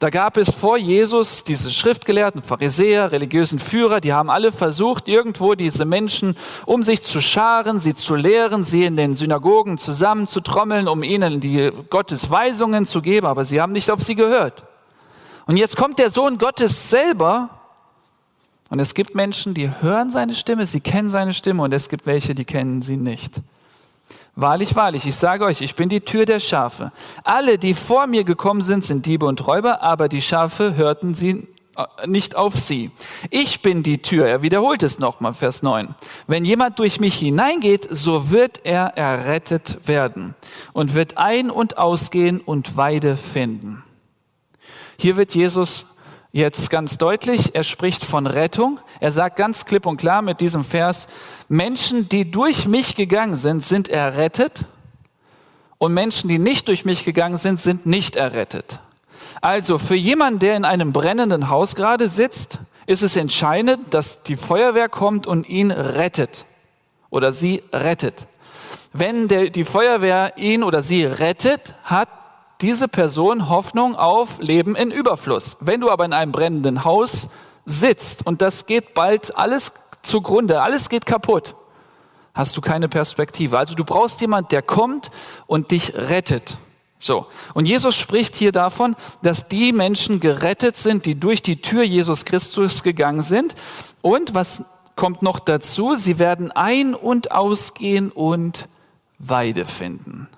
[0.00, 5.54] Da gab es vor Jesus diese Schriftgelehrten, Pharisäer, religiösen Führer, die haben alle versucht, irgendwo
[5.54, 11.04] diese Menschen um sich zu scharen, sie zu lehren, sie in den Synagogen zusammenzutrommeln, um
[11.04, 14.64] ihnen die Gottes Weisungen zu geben, aber sie haben nicht auf sie gehört.
[15.46, 17.57] Und jetzt kommt der Sohn Gottes selber
[18.70, 22.06] und es gibt Menschen, die hören seine Stimme, sie kennen seine Stimme und es gibt
[22.06, 23.40] welche, die kennen sie nicht.
[24.40, 26.92] Wahrlich, wahrlich, ich sage euch, ich bin die Tür der Schafe.
[27.24, 31.48] Alle, die vor mir gekommen sind, sind Diebe und Räuber, aber die Schafe hörten sie
[31.76, 32.90] äh, nicht auf sie.
[33.30, 34.28] Ich bin die Tür.
[34.28, 35.94] Er wiederholt es nochmal, Vers 9.
[36.26, 40.34] Wenn jemand durch mich hineingeht, so wird er errettet werden
[40.72, 43.82] und wird ein- und ausgehen und Weide finden.
[44.98, 45.86] Hier wird Jesus
[46.32, 48.80] jetzt ganz deutlich, er spricht von Rettung.
[49.00, 51.08] Er sagt ganz klipp und klar mit diesem Vers,
[51.48, 54.66] Menschen, die durch mich gegangen sind, sind errettet
[55.78, 58.80] und Menschen, die nicht durch mich gegangen sind, sind nicht errettet.
[59.40, 64.36] Also für jemanden, der in einem brennenden Haus gerade sitzt, ist es entscheidend, dass die
[64.36, 66.46] Feuerwehr kommt und ihn rettet
[67.10, 68.26] oder sie rettet.
[68.92, 72.08] Wenn der, die Feuerwehr ihn oder sie rettet, hat
[72.60, 75.56] diese Person Hoffnung auf Leben in Überfluss.
[75.60, 77.28] Wenn du aber in einem brennenden Haus
[77.66, 81.54] sitzt und das geht bald alles zugrunde, alles geht kaputt,
[82.34, 83.58] hast du keine Perspektive.
[83.58, 85.10] Also du brauchst jemand, der kommt
[85.46, 86.58] und dich rettet.
[86.98, 87.26] So.
[87.54, 92.24] Und Jesus spricht hier davon, dass die Menschen gerettet sind, die durch die Tür Jesus
[92.24, 93.54] Christus gegangen sind.
[94.02, 94.64] Und was
[94.96, 95.94] kommt noch dazu?
[95.94, 98.66] Sie werden ein- und ausgehen und
[99.20, 100.28] Weide finden.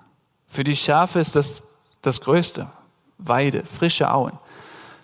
[0.47, 1.63] Für die Schafe ist das
[2.01, 2.69] das Größte.
[3.17, 4.33] Weide, frische Auen.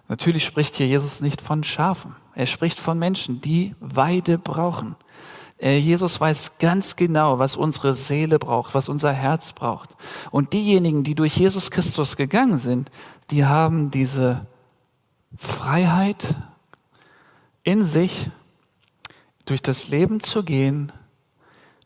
[0.08, 2.16] Natürlich spricht hier Jesus nicht von Schafen.
[2.34, 4.96] Er spricht von Menschen, die Weide brauchen.
[5.60, 9.96] Äh, Jesus weiß ganz genau, was unsere Seele braucht, was unser Herz braucht.
[10.32, 12.92] Und diejenigen, die durch Jesus Christus gegangen sind,
[13.32, 14.46] die haben diese
[15.36, 16.36] Freiheit
[17.64, 18.30] in sich,
[19.46, 20.92] durch das Leben zu gehen,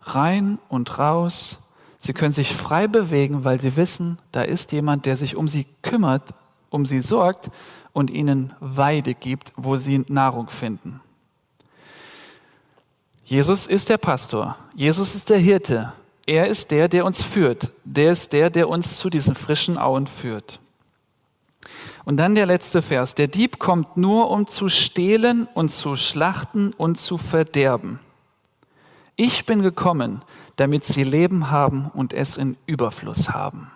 [0.01, 1.59] rein und raus,
[2.03, 5.67] Sie können sich frei bewegen, weil sie wissen, da ist jemand, der sich um sie
[5.83, 6.33] kümmert,
[6.71, 7.51] um sie sorgt
[7.93, 10.99] und ihnen Weide gibt, wo sie Nahrung finden.
[13.23, 14.57] Jesus ist der Pastor.
[14.73, 15.93] Jesus ist der Hirte.
[16.25, 17.71] Er ist der, der uns führt.
[17.83, 20.59] Der ist der, der uns zu diesen frischen Auen führt.
[22.03, 23.13] Und dann der letzte Vers.
[23.13, 27.99] Der Dieb kommt nur, um zu stehlen und zu schlachten und zu verderben.
[29.15, 30.23] Ich bin gekommen,
[30.55, 33.71] damit sie Leben haben und es in Überfluss haben.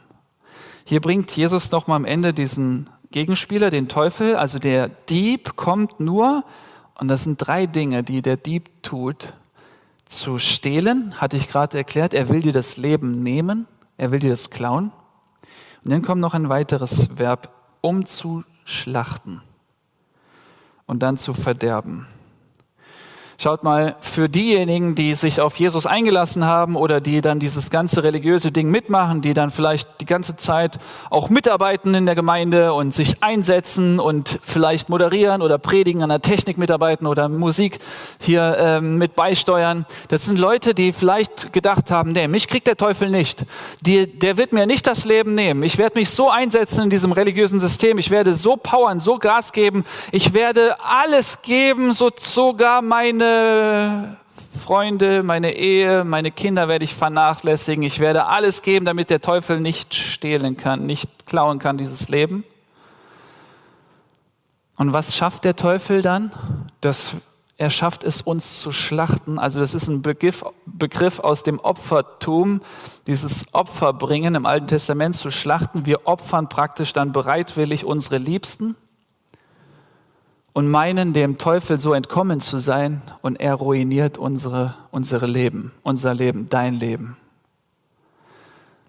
[0.83, 4.35] Hier bringt Jesus noch mal am Ende diesen Gegenspieler, den Teufel.
[4.35, 6.43] Also der Dieb kommt nur,
[6.99, 9.33] und das sind drei Dinge, die der Dieb tut.
[10.05, 13.67] Zu stehlen, hatte ich gerade erklärt, er will dir das Leben nehmen,
[13.97, 14.91] er will dir das klauen.
[15.83, 17.49] Und dann kommt noch ein weiteres Verb,
[17.81, 19.41] um zu schlachten
[20.85, 22.07] und dann zu verderben.
[23.37, 28.01] Schaut mal, für diejenigen, die sich auf Jesus eingelassen haben oder die dann dieses ganze
[28.01, 30.77] religiöse Ding mitmachen, die dann vielleicht die ganze Zeit
[31.09, 36.21] auch mitarbeiten in der Gemeinde und sich einsetzen und vielleicht moderieren oder predigen, an der
[36.21, 37.79] Technik mitarbeiten oder Musik
[38.19, 39.85] hier ähm, mit beisteuern.
[40.07, 43.43] Das sind Leute, die vielleicht gedacht haben, nee, mich kriegt der Teufel nicht.
[43.81, 45.61] Die, der wird mir nicht das Leben nehmen.
[45.63, 47.97] Ich werde mich so einsetzen in diesem religiösen System.
[47.97, 49.83] Ich werde so powern, so Gas geben.
[50.13, 54.17] Ich werde alles geben, so sogar meine meine
[54.63, 57.83] Freunde, meine Ehe, meine Kinder werde ich vernachlässigen.
[57.83, 62.43] Ich werde alles geben, damit der Teufel nicht stehlen kann, nicht klauen kann, dieses Leben.
[64.77, 66.31] Und was schafft der Teufel dann?
[66.81, 67.13] Das,
[67.57, 69.39] er schafft es, uns zu schlachten.
[69.39, 72.61] Also das ist ein Begriff, Begriff aus dem Opfertum,
[73.07, 75.85] dieses Opferbringen im Alten Testament zu schlachten.
[75.85, 78.75] Wir opfern praktisch dann bereitwillig unsere Liebsten
[80.55, 86.13] und meinen, dem Teufel so entkommen zu sein und er ruiniert unsere, unsere Leben, unser
[86.13, 87.17] Leben, dein Leben.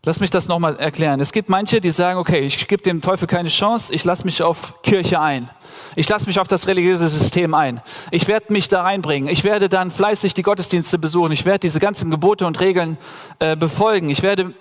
[0.05, 1.19] Lass mich das nochmal erklären.
[1.19, 4.45] Es gibt manche, die sagen, okay, ich gebe dem Teufel keine Chance, ich lasse mich
[4.45, 5.51] auf Kirche ein.
[5.97, 7.81] Ich lasse mich auf das religiöse System ein.
[8.13, 9.29] Ich werde mich da reinbringen.
[9.29, 11.33] Ich werde dann fleißig die Gottesdienste besuchen.
[11.33, 12.97] Ich werde diese ganzen Gebote und Regeln
[13.41, 14.09] äh, befolgen.
[14.09, 14.55] Ich werde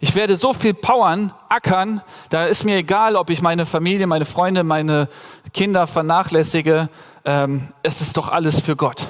[0.00, 4.24] ich werde so viel powern, ackern, da ist mir egal, ob ich meine Familie, meine
[4.24, 5.08] Freunde, meine
[5.52, 6.88] Kinder vernachlässige.
[7.24, 9.06] Ähm, es ist doch alles für Gott.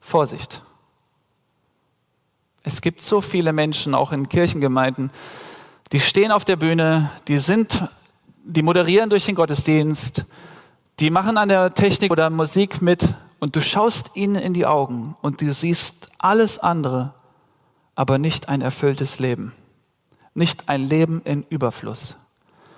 [0.00, 0.62] Vorsicht.
[2.62, 5.10] Es gibt so viele Menschen, auch in Kirchengemeinden,
[5.92, 7.84] die stehen auf der Bühne, die sind,
[8.44, 10.24] die moderieren durch den Gottesdienst,
[10.98, 13.08] die machen an der Technik oder Musik mit
[13.38, 17.14] und du schaust ihnen in die Augen und du siehst alles andere,
[17.94, 19.52] aber nicht ein erfülltes Leben
[20.34, 22.16] nicht ein Leben in Überfluss.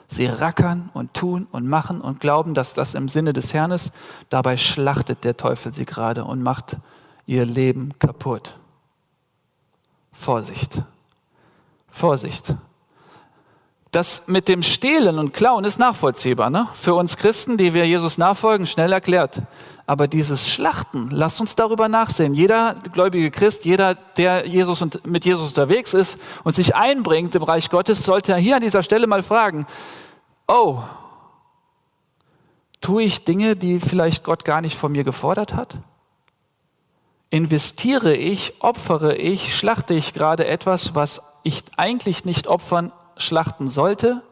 [0.06, 3.92] Sie rackern und tun und machen und glauben, dass das im Sinne des Herrn ist.
[4.28, 6.76] Dabei schlachtet der Teufel sie gerade und macht
[7.24, 8.56] ihr Leben kaputt.
[10.12, 10.82] Vorsicht.
[11.90, 12.54] Vorsicht.
[13.90, 16.50] Das mit dem Stehlen und Klauen ist nachvollziehbar.
[16.50, 16.66] Ne?
[16.74, 19.42] Für uns Christen, die wir Jesus nachfolgen, schnell erklärt.
[19.86, 22.34] Aber dieses Schlachten, lasst uns darüber nachsehen.
[22.34, 27.42] Jeder gläubige Christ, jeder, der Jesus und mit Jesus unterwegs ist und sich einbringt im
[27.42, 29.66] Reich Gottes, sollte hier an dieser Stelle mal fragen,
[30.46, 30.82] oh,
[32.80, 35.78] tue ich Dinge, die vielleicht Gott gar nicht von mir gefordert hat?
[37.30, 44.22] Investiere ich, opfere ich, schlachte ich gerade etwas, was ich eigentlich nicht opfern schlachten sollte.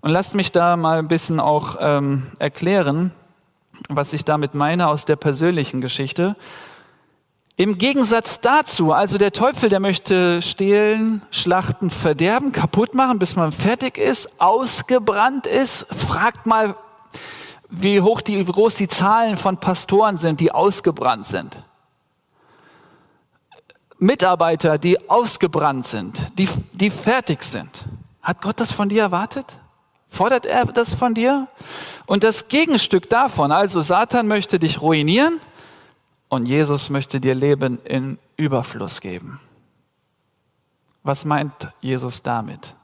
[0.00, 3.12] Und lasst mich da mal ein bisschen auch ähm, erklären,
[3.88, 6.36] was ich damit meine aus der persönlichen Geschichte.
[7.56, 13.52] Im Gegensatz dazu, also der Teufel, der möchte stehlen, schlachten, verderben, kaputt machen, bis man
[13.52, 15.86] fertig ist, ausgebrannt ist.
[15.94, 16.74] Fragt mal,
[17.68, 21.62] wie hoch die, wie groß die Zahlen von Pastoren sind, die ausgebrannt sind.
[23.98, 27.84] Mitarbeiter, die ausgebrannt sind, die, die fertig sind.
[28.22, 29.58] Hat Gott das von dir erwartet?
[30.12, 31.48] Fordert er das von dir?
[32.04, 35.40] Und das Gegenstück davon, also Satan möchte dich ruinieren
[36.28, 39.40] und Jesus möchte dir Leben in Überfluss geben.
[41.02, 42.74] Was meint Jesus damit?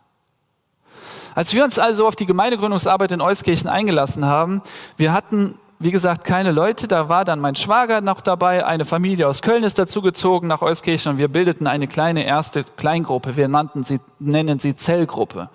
[1.35, 4.63] Als wir uns also auf die Gemeindegründungsarbeit in Euskirchen eingelassen haben,
[4.97, 6.89] wir hatten wie gesagt, keine Leute.
[6.89, 8.67] Da war dann mein Schwager noch dabei.
[8.67, 13.37] Eine Familie aus Köln ist dazugezogen nach Euskirchen und wir bildeten eine kleine erste Kleingruppe.
[13.37, 15.51] Wir nannten sie, nennen sie Zellgruppe.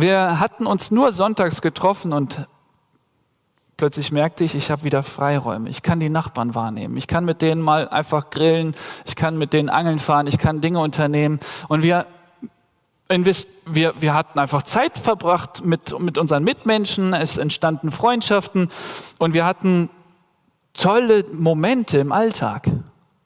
[0.00, 2.46] Wir hatten uns nur sonntags getroffen und
[3.76, 5.68] plötzlich merkte ich, ich habe wieder Freiräume.
[5.70, 6.96] Ich kann die Nachbarn wahrnehmen.
[6.96, 8.76] Ich kann mit denen mal einfach grillen.
[9.06, 10.28] Ich kann mit denen angeln fahren.
[10.28, 11.40] Ich kann Dinge unternehmen.
[11.66, 12.06] Und wir
[13.08, 18.68] wir, wir hatten einfach Zeit verbracht mit, mit unseren Mitmenschen, es entstanden Freundschaften
[19.18, 19.90] und wir hatten
[20.74, 22.68] tolle Momente im Alltag.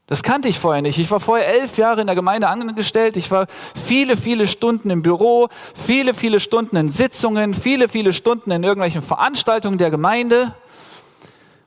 [0.07, 0.98] Das kannte ich vorher nicht.
[0.98, 3.16] Ich war vorher elf Jahre in der Gemeinde angestellt.
[3.16, 8.50] Ich war viele, viele Stunden im Büro, viele, viele Stunden in Sitzungen, viele, viele Stunden
[8.50, 10.55] in irgendwelchen Veranstaltungen der Gemeinde.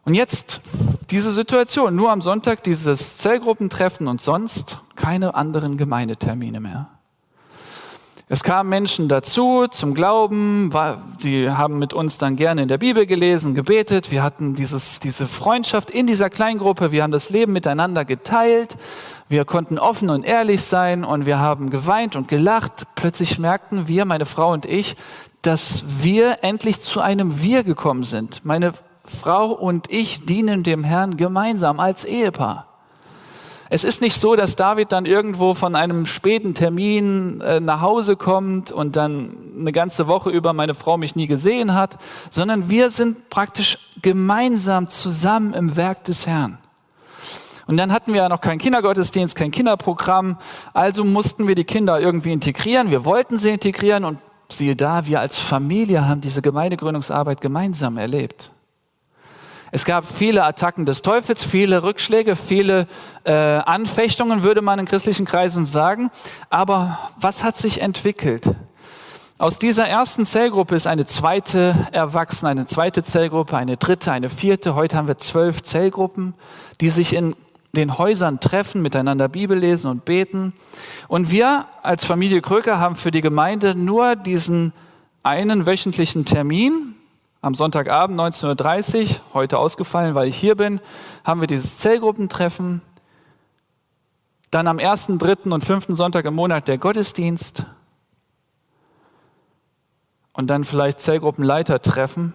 [0.03, 0.61] Und jetzt
[1.09, 6.94] diese Situation, nur am Sonntag dieses Zellgruppentreffen und sonst keine anderen Gemeindetermine mehr.
[8.27, 10.71] Es kamen Menschen dazu zum Glauben,
[11.21, 14.09] die haben mit uns dann gerne in der Bibel gelesen, gebetet.
[14.09, 18.77] Wir hatten dieses, diese Freundschaft in dieser Kleingruppe, wir haben das Leben miteinander geteilt,
[19.29, 22.87] wir konnten offen und ehrlich sein und wir haben geweint und gelacht.
[22.95, 24.95] Plötzlich merkten wir, meine Frau und ich,
[25.43, 28.43] dass wir endlich zu einem Wir gekommen sind.
[28.43, 28.73] Meine
[29.05, 32.74] Frau und ich dienen dem Herrn gemeinsam als Ehepaar.
[33.69, 38.15] Es ist nicht so, dass David dann irgendwo von einem späten Termin äh, nach Hause
[38.15, 41.97] kommt und dann eine ganze Woche über meine Frau mich nie gesehen hat,
[42.29, 46.59] sondern wir sind praktisch gemeinsam zusammen im Werk des Herrn.
[47.67, 50.37] Und dann hatten wir ja noch keinen Kindergottesdienst, kein Kinderprogramm,
[50.73, 52.91] also mussten wir die Kinder irgendwie integrieren.
[52.91, 58.51] Wir wollten sie integrieren und siehe da, wir als Familie haben diese Gemeindegründungsarbeit gemeinsam erlebt.
[59.71, 62.87] Es gab viele Attacken des Teufels, viele Rückschläge, viele
[63.23, 66.11] äh, Anfechtungen, würde man in christlichen Kreisen sagen.
[66.49, 68.51] Aber was hat sich entwickelt?
[69.37, 74.75] Aus dieser ersten Zellgruppe ist eine zweite erwachsen, eine zweite Zellgruppe, eine dritte, eine vierte.
[74.75, 76.35] Heute haben wir zwölf Zellgruppen,
[76.79, 77.35] die sich in
[77.73, 80.53] den Häusern treffen, miteinander Bibel lesen und beten.
[81.09, 84.71] Und wir als Familie Kröker haben für die Gemeinde nur diesen
[85.21, 86.95] einen wöchentlichen Termin,
[87.45, 90.79] am Sonntagabend 19.30 Uhr, heute ausgefallen, weil ich hier bin,
[91.23, 92.81] haben wir dieses Zellgruppentreffen.
[94.49, 97.67] Dann am ersten, dritten und fünften Sonntag im Monat der Gottesdienst.
[100.33, 102.33] Und dann vielleicht Zellgruppenleiter-Treffen.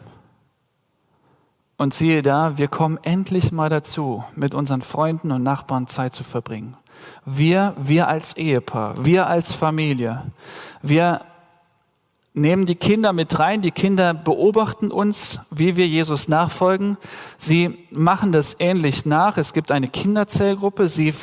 [1.77, 6.23] Und siehe da, wir kommen endlich mal dazu, mit unseren Freunden und Nachbarn Zeit zu
[6.23, 6.77] verbringen.
[7.25, 10.23] Wir, wir als Ehepaar, wir als Familie,
[10.83, 11.23] wir
[12.41, 13.61] nehmen die Kinder mit rein.
[13.61, 16.97] Die Kinder beobachten uns, wie wir Jesus nachfolgen.
[17.39, 19.37] Sie machen das ähnlich nach.
[19.37, 20.89] Es gibt eine Kinderzellgruppe.
[20.89, 21.15] Sie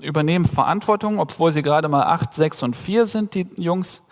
[0.00, 4.02] übernehmen Verantwortung, obwohl sie gerade mal acht, sechs und vier sind, die Jungs.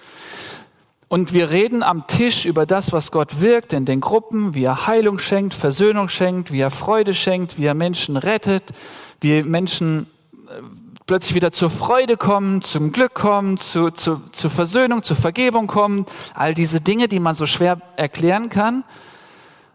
[1.09, 4.87] Und wir reden am Tisch über das, was Gott wirkt in den Gruppen, wie er
[4.87, 8.73] Heilung schenkt, Versöhnung schenkt, wie er Freude schenkt, wie er Menschen rettet,
[9.21, 10.07] wie Menschen
[10.49, 10.63] äh,
[11.07, 16.07] plötzlich wieder zur Freude kommen, zum Glück kommen, zu, zu, zur Versöhnung, zur Vergebung kommen.
[16.35, 18.85] All diese Dinge, die man so schwer erklären kann.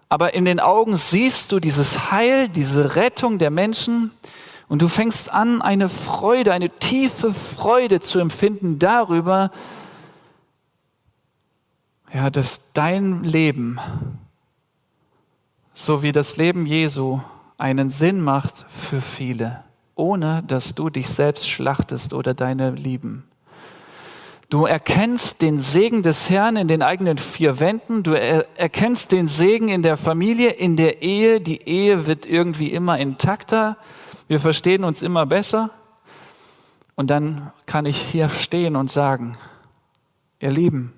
[0.10, 4.12] Aber in den Augen siehst du dieses Heil, diese Rettung der Menschen
[4.70, 9.52] und du fängst an, eine Freude, eine tiefe Freude zu empfinden darüber,
[12.14, 13.80] ja, dass dein Leben,
[15.74, 17.20] so wie das Leben Jesu,
[17.58, 19.67] einen Sinn macht für viele
[19.98, 23.24] ohne dass du dich selbst schlachtest oder deine Lieben.
[24.50, 28.04] Du erkennst den Segen des Herrn in den eigenen vier Wänden.
[28.04, 31.42] Du erkennst den Segen in der Familie, in der Ehe.
[31.42, 33.76] Die Ehe wird irgendwie immer intakter.
[34.30, 35.72] Wir verstehen uns immer besser.
[36.96, 39.38] Und dann kann ich hier stehen und sagen,
[40.40, 40.94] ihr Lieben,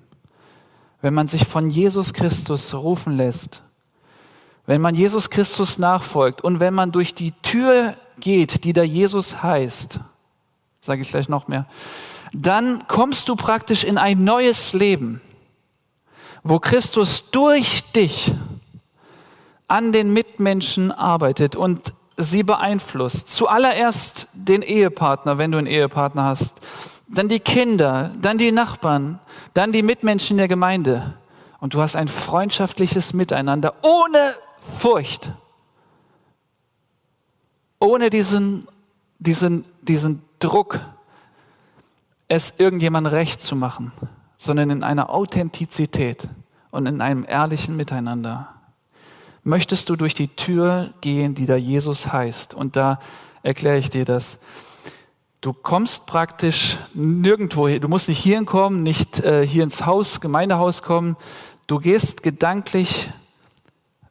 [1.02, 3.62] wenn man sich von Jesus Christus rufen lässt,
[4.66, 9.42] wenn man Jesus Christus nachfolgt und wenn man durch die Tür geht, die da Jesus
[9.42, 10.00] heißt,
[10.80, 11.66] sage ich gleich noch mehr,
[12.32, 15.20] dann kommst du praktisch in ein neues Leben,
[16.42, 18.32] wo Christus durch dich
[19.68, 23.28] an den Mitmenschen arbeitet und sie beeinflusst.
[23.28, 26.60] Zuallererst den Ehepartner, wenn du einen Ehepartner hast,
[27.08, 29.18] dann die Kinder, dann die Nachbarn,
[29.54, 31.14] dann die Mitmenschen der Gemeinde.
[31.60, 35.32] Und du hast ein freundschaftliches Miteinander ohne Furcht
[37.80, 38.68] ohne diesen,
[39.18, 40.80] diesen, diesen Druck,
[42.28, 43.90] es irgendjemand recht zu machen,
[44.38, 46.28] sondern in einer Authentizität
[46.70, 48.54] und in einem ehrlichen Miteinander.
[49.42, 52.54] Möchtest du durch die Tür gehen, die da Jesus heißt?
[52.54, 53.00] Und da
[53.42, 54.38] erkläre ich dir das.
[55.40, 57.80] Du kommst praktisch nirgendwo hin.
[57.80, 61.16] Du musst nicht hierhin kommen, nicht äh, hier ins Haus, Gemeindehaus kommen.
[61.66, 63.10] Du gehst gedanklich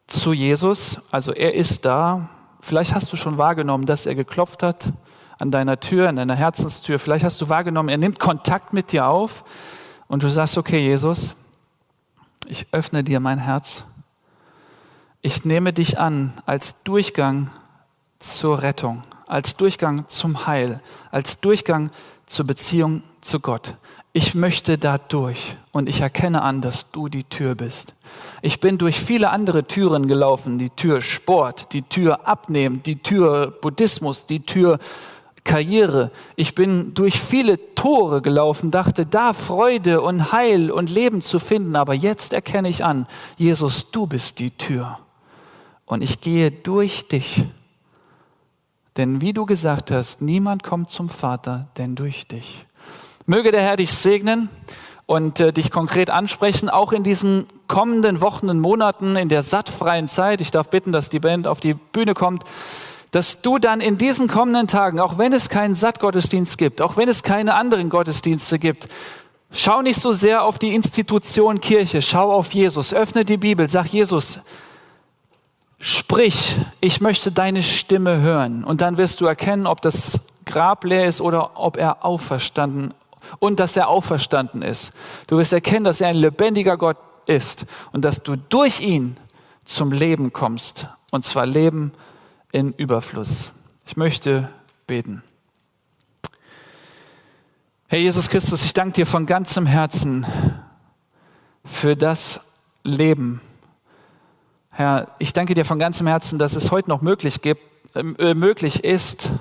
[0.07, 0.99] zu Jesus.
[1.11, 2.29] Also er ist da.
[2.61, 4.91] Vielleicht hast du schon wahrgenommen, dass er geklopft hat
[5.37, 6.99] an deiner Tür, an deiner Herzenstür.
[6.99, 9.43] Vielleicht hast du wahrgenommen, er nimmt Kontakt mit dir auf
[10.07, 11.35] und du sagst, okay, Jesus,
[12.47, 13.85] ich öffne dir mein Herz.
[15.21, 17.51] Ich nehme dich an als Durchgang
[18.19, 20.81] zur Rettung, als Durchgang zum Heil,
[21.11, 21.91] als Durchgang
[22.25, 23.75] zur Beziehung zu Gott.
[24.21, 27.93] Ich möchte da durch und ich erkenne an, dass du die Tür bist.
[28.41, 33.47] Ich bin durch viele andere Türen gelaufen, die Tür Sport, die Tür Abnehmen, die Tür
[33.61, 34.79] Buddhismus, die Tür
[35.45, 36.11] Karriere.
[36.35, 41.77] Ich bin durch viele Tore gelaufen, dachte, da Freude und Heil und Leben zu finden,
[41.77, 43.07] aber jetzt erkenne ich an,
[43.37, 44.99] Jesus, du bist die Tür.
[45.85, 47.45] Und ich gehe durch dich.
[48.97, 52.65] Denn wie du gesagt hast, niemand kommt zum Vater, denn durch dich.
[53.29, 54.49] Möge der Herr dich segnen
[55.05, 60.07] und äh, dich konkret ansprechen, auch in diesen kommenden Wochen und Monaten in der sattfreien
[60.07, 60.41] Zeit.
[60.41, 62.43] Ich darf bitten, dass die Band auf die Bühne kommt,
[63.11, 67.07] dass du dann in diesen kommenden Tagen, auch wenn es keinen Sattgottesdienst gibt, auch wenn
[67.07, 68.87] es keine anderen Gottesdienste gibt,
[69.51, 73.85] schau nicht so sehr auf die Institution Kirche, schau auf Jesus, öffne die Bibel, sag
[73.85, 74.39] Jesus,
[75.77, 78.63] sprich, ich möchte deine Stimme hören.
[78.63, 82.95] Und dann wirst du erkennen, ob das Grab leer ist oder ob er auferstanden
[83.37, 84.91] und dass er auferstanden ist.
[85.27, 89.17] Du wirst erkennen, dass er ein lebendiger Gott ist und dass du durch ihn
[89.65, 90.87] zum Leben kommst.
[91.11, 91.93] Und zwar Leben
[92.51, 93.51] in Überfluss.
[93.85, 94.49] Ich möchte
[94.87, 95.23] beten.
[97.87, 100.25] Herr Jesus Christus, ich danke dir von ganzem Herzen
[101.65, 102.39] für das
[102.83, 103.41] Leben.
[104.69, 107.61] Herr, ich danke dir von ganzem Herzen, dass es heute noch möglich, gibt,
[107.95, 109.31] äh, möglich ist,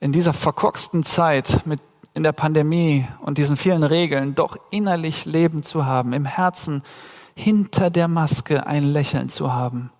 [0.00, 1.80] in dieser verkorksten Zeit mit
[2.14, 6.82] in der Pandemie und diesen vielen Regeln doch innerlich Leben zu haben, im Herzen
[7.34, 9.90] hinter der Maske ein Lächeln zu haben.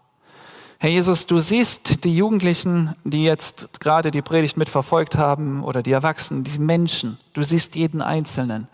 [0.78, 5.92] Herr Jesus, du siehst die Jugendlichen, die jetzt gerade die Predigt mitverfolgt haben oder die
[5.92, 7.18] Erwachsenen, die Menschen.
[7.34, 8.66] Du siehst jeden Einzelnen.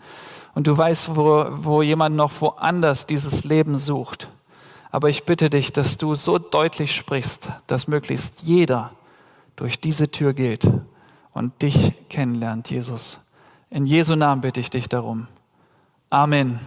[0.55, 4.29] Und du weißt, wo, wo jemand noch woanders dieses Leben sucht.
[4.89, 8.91] Aber ich bitte dich, dass du so deutlich sprichst, dass möglichst jeder
[9.57, 10.67] durch diese Tür geht
[11.33, 13.19] und dich kennenlernt, Jesus.
[13.69, 15.27] In Jesu Namen bitte ich dich darum.
[16.09, 16.59] Amen.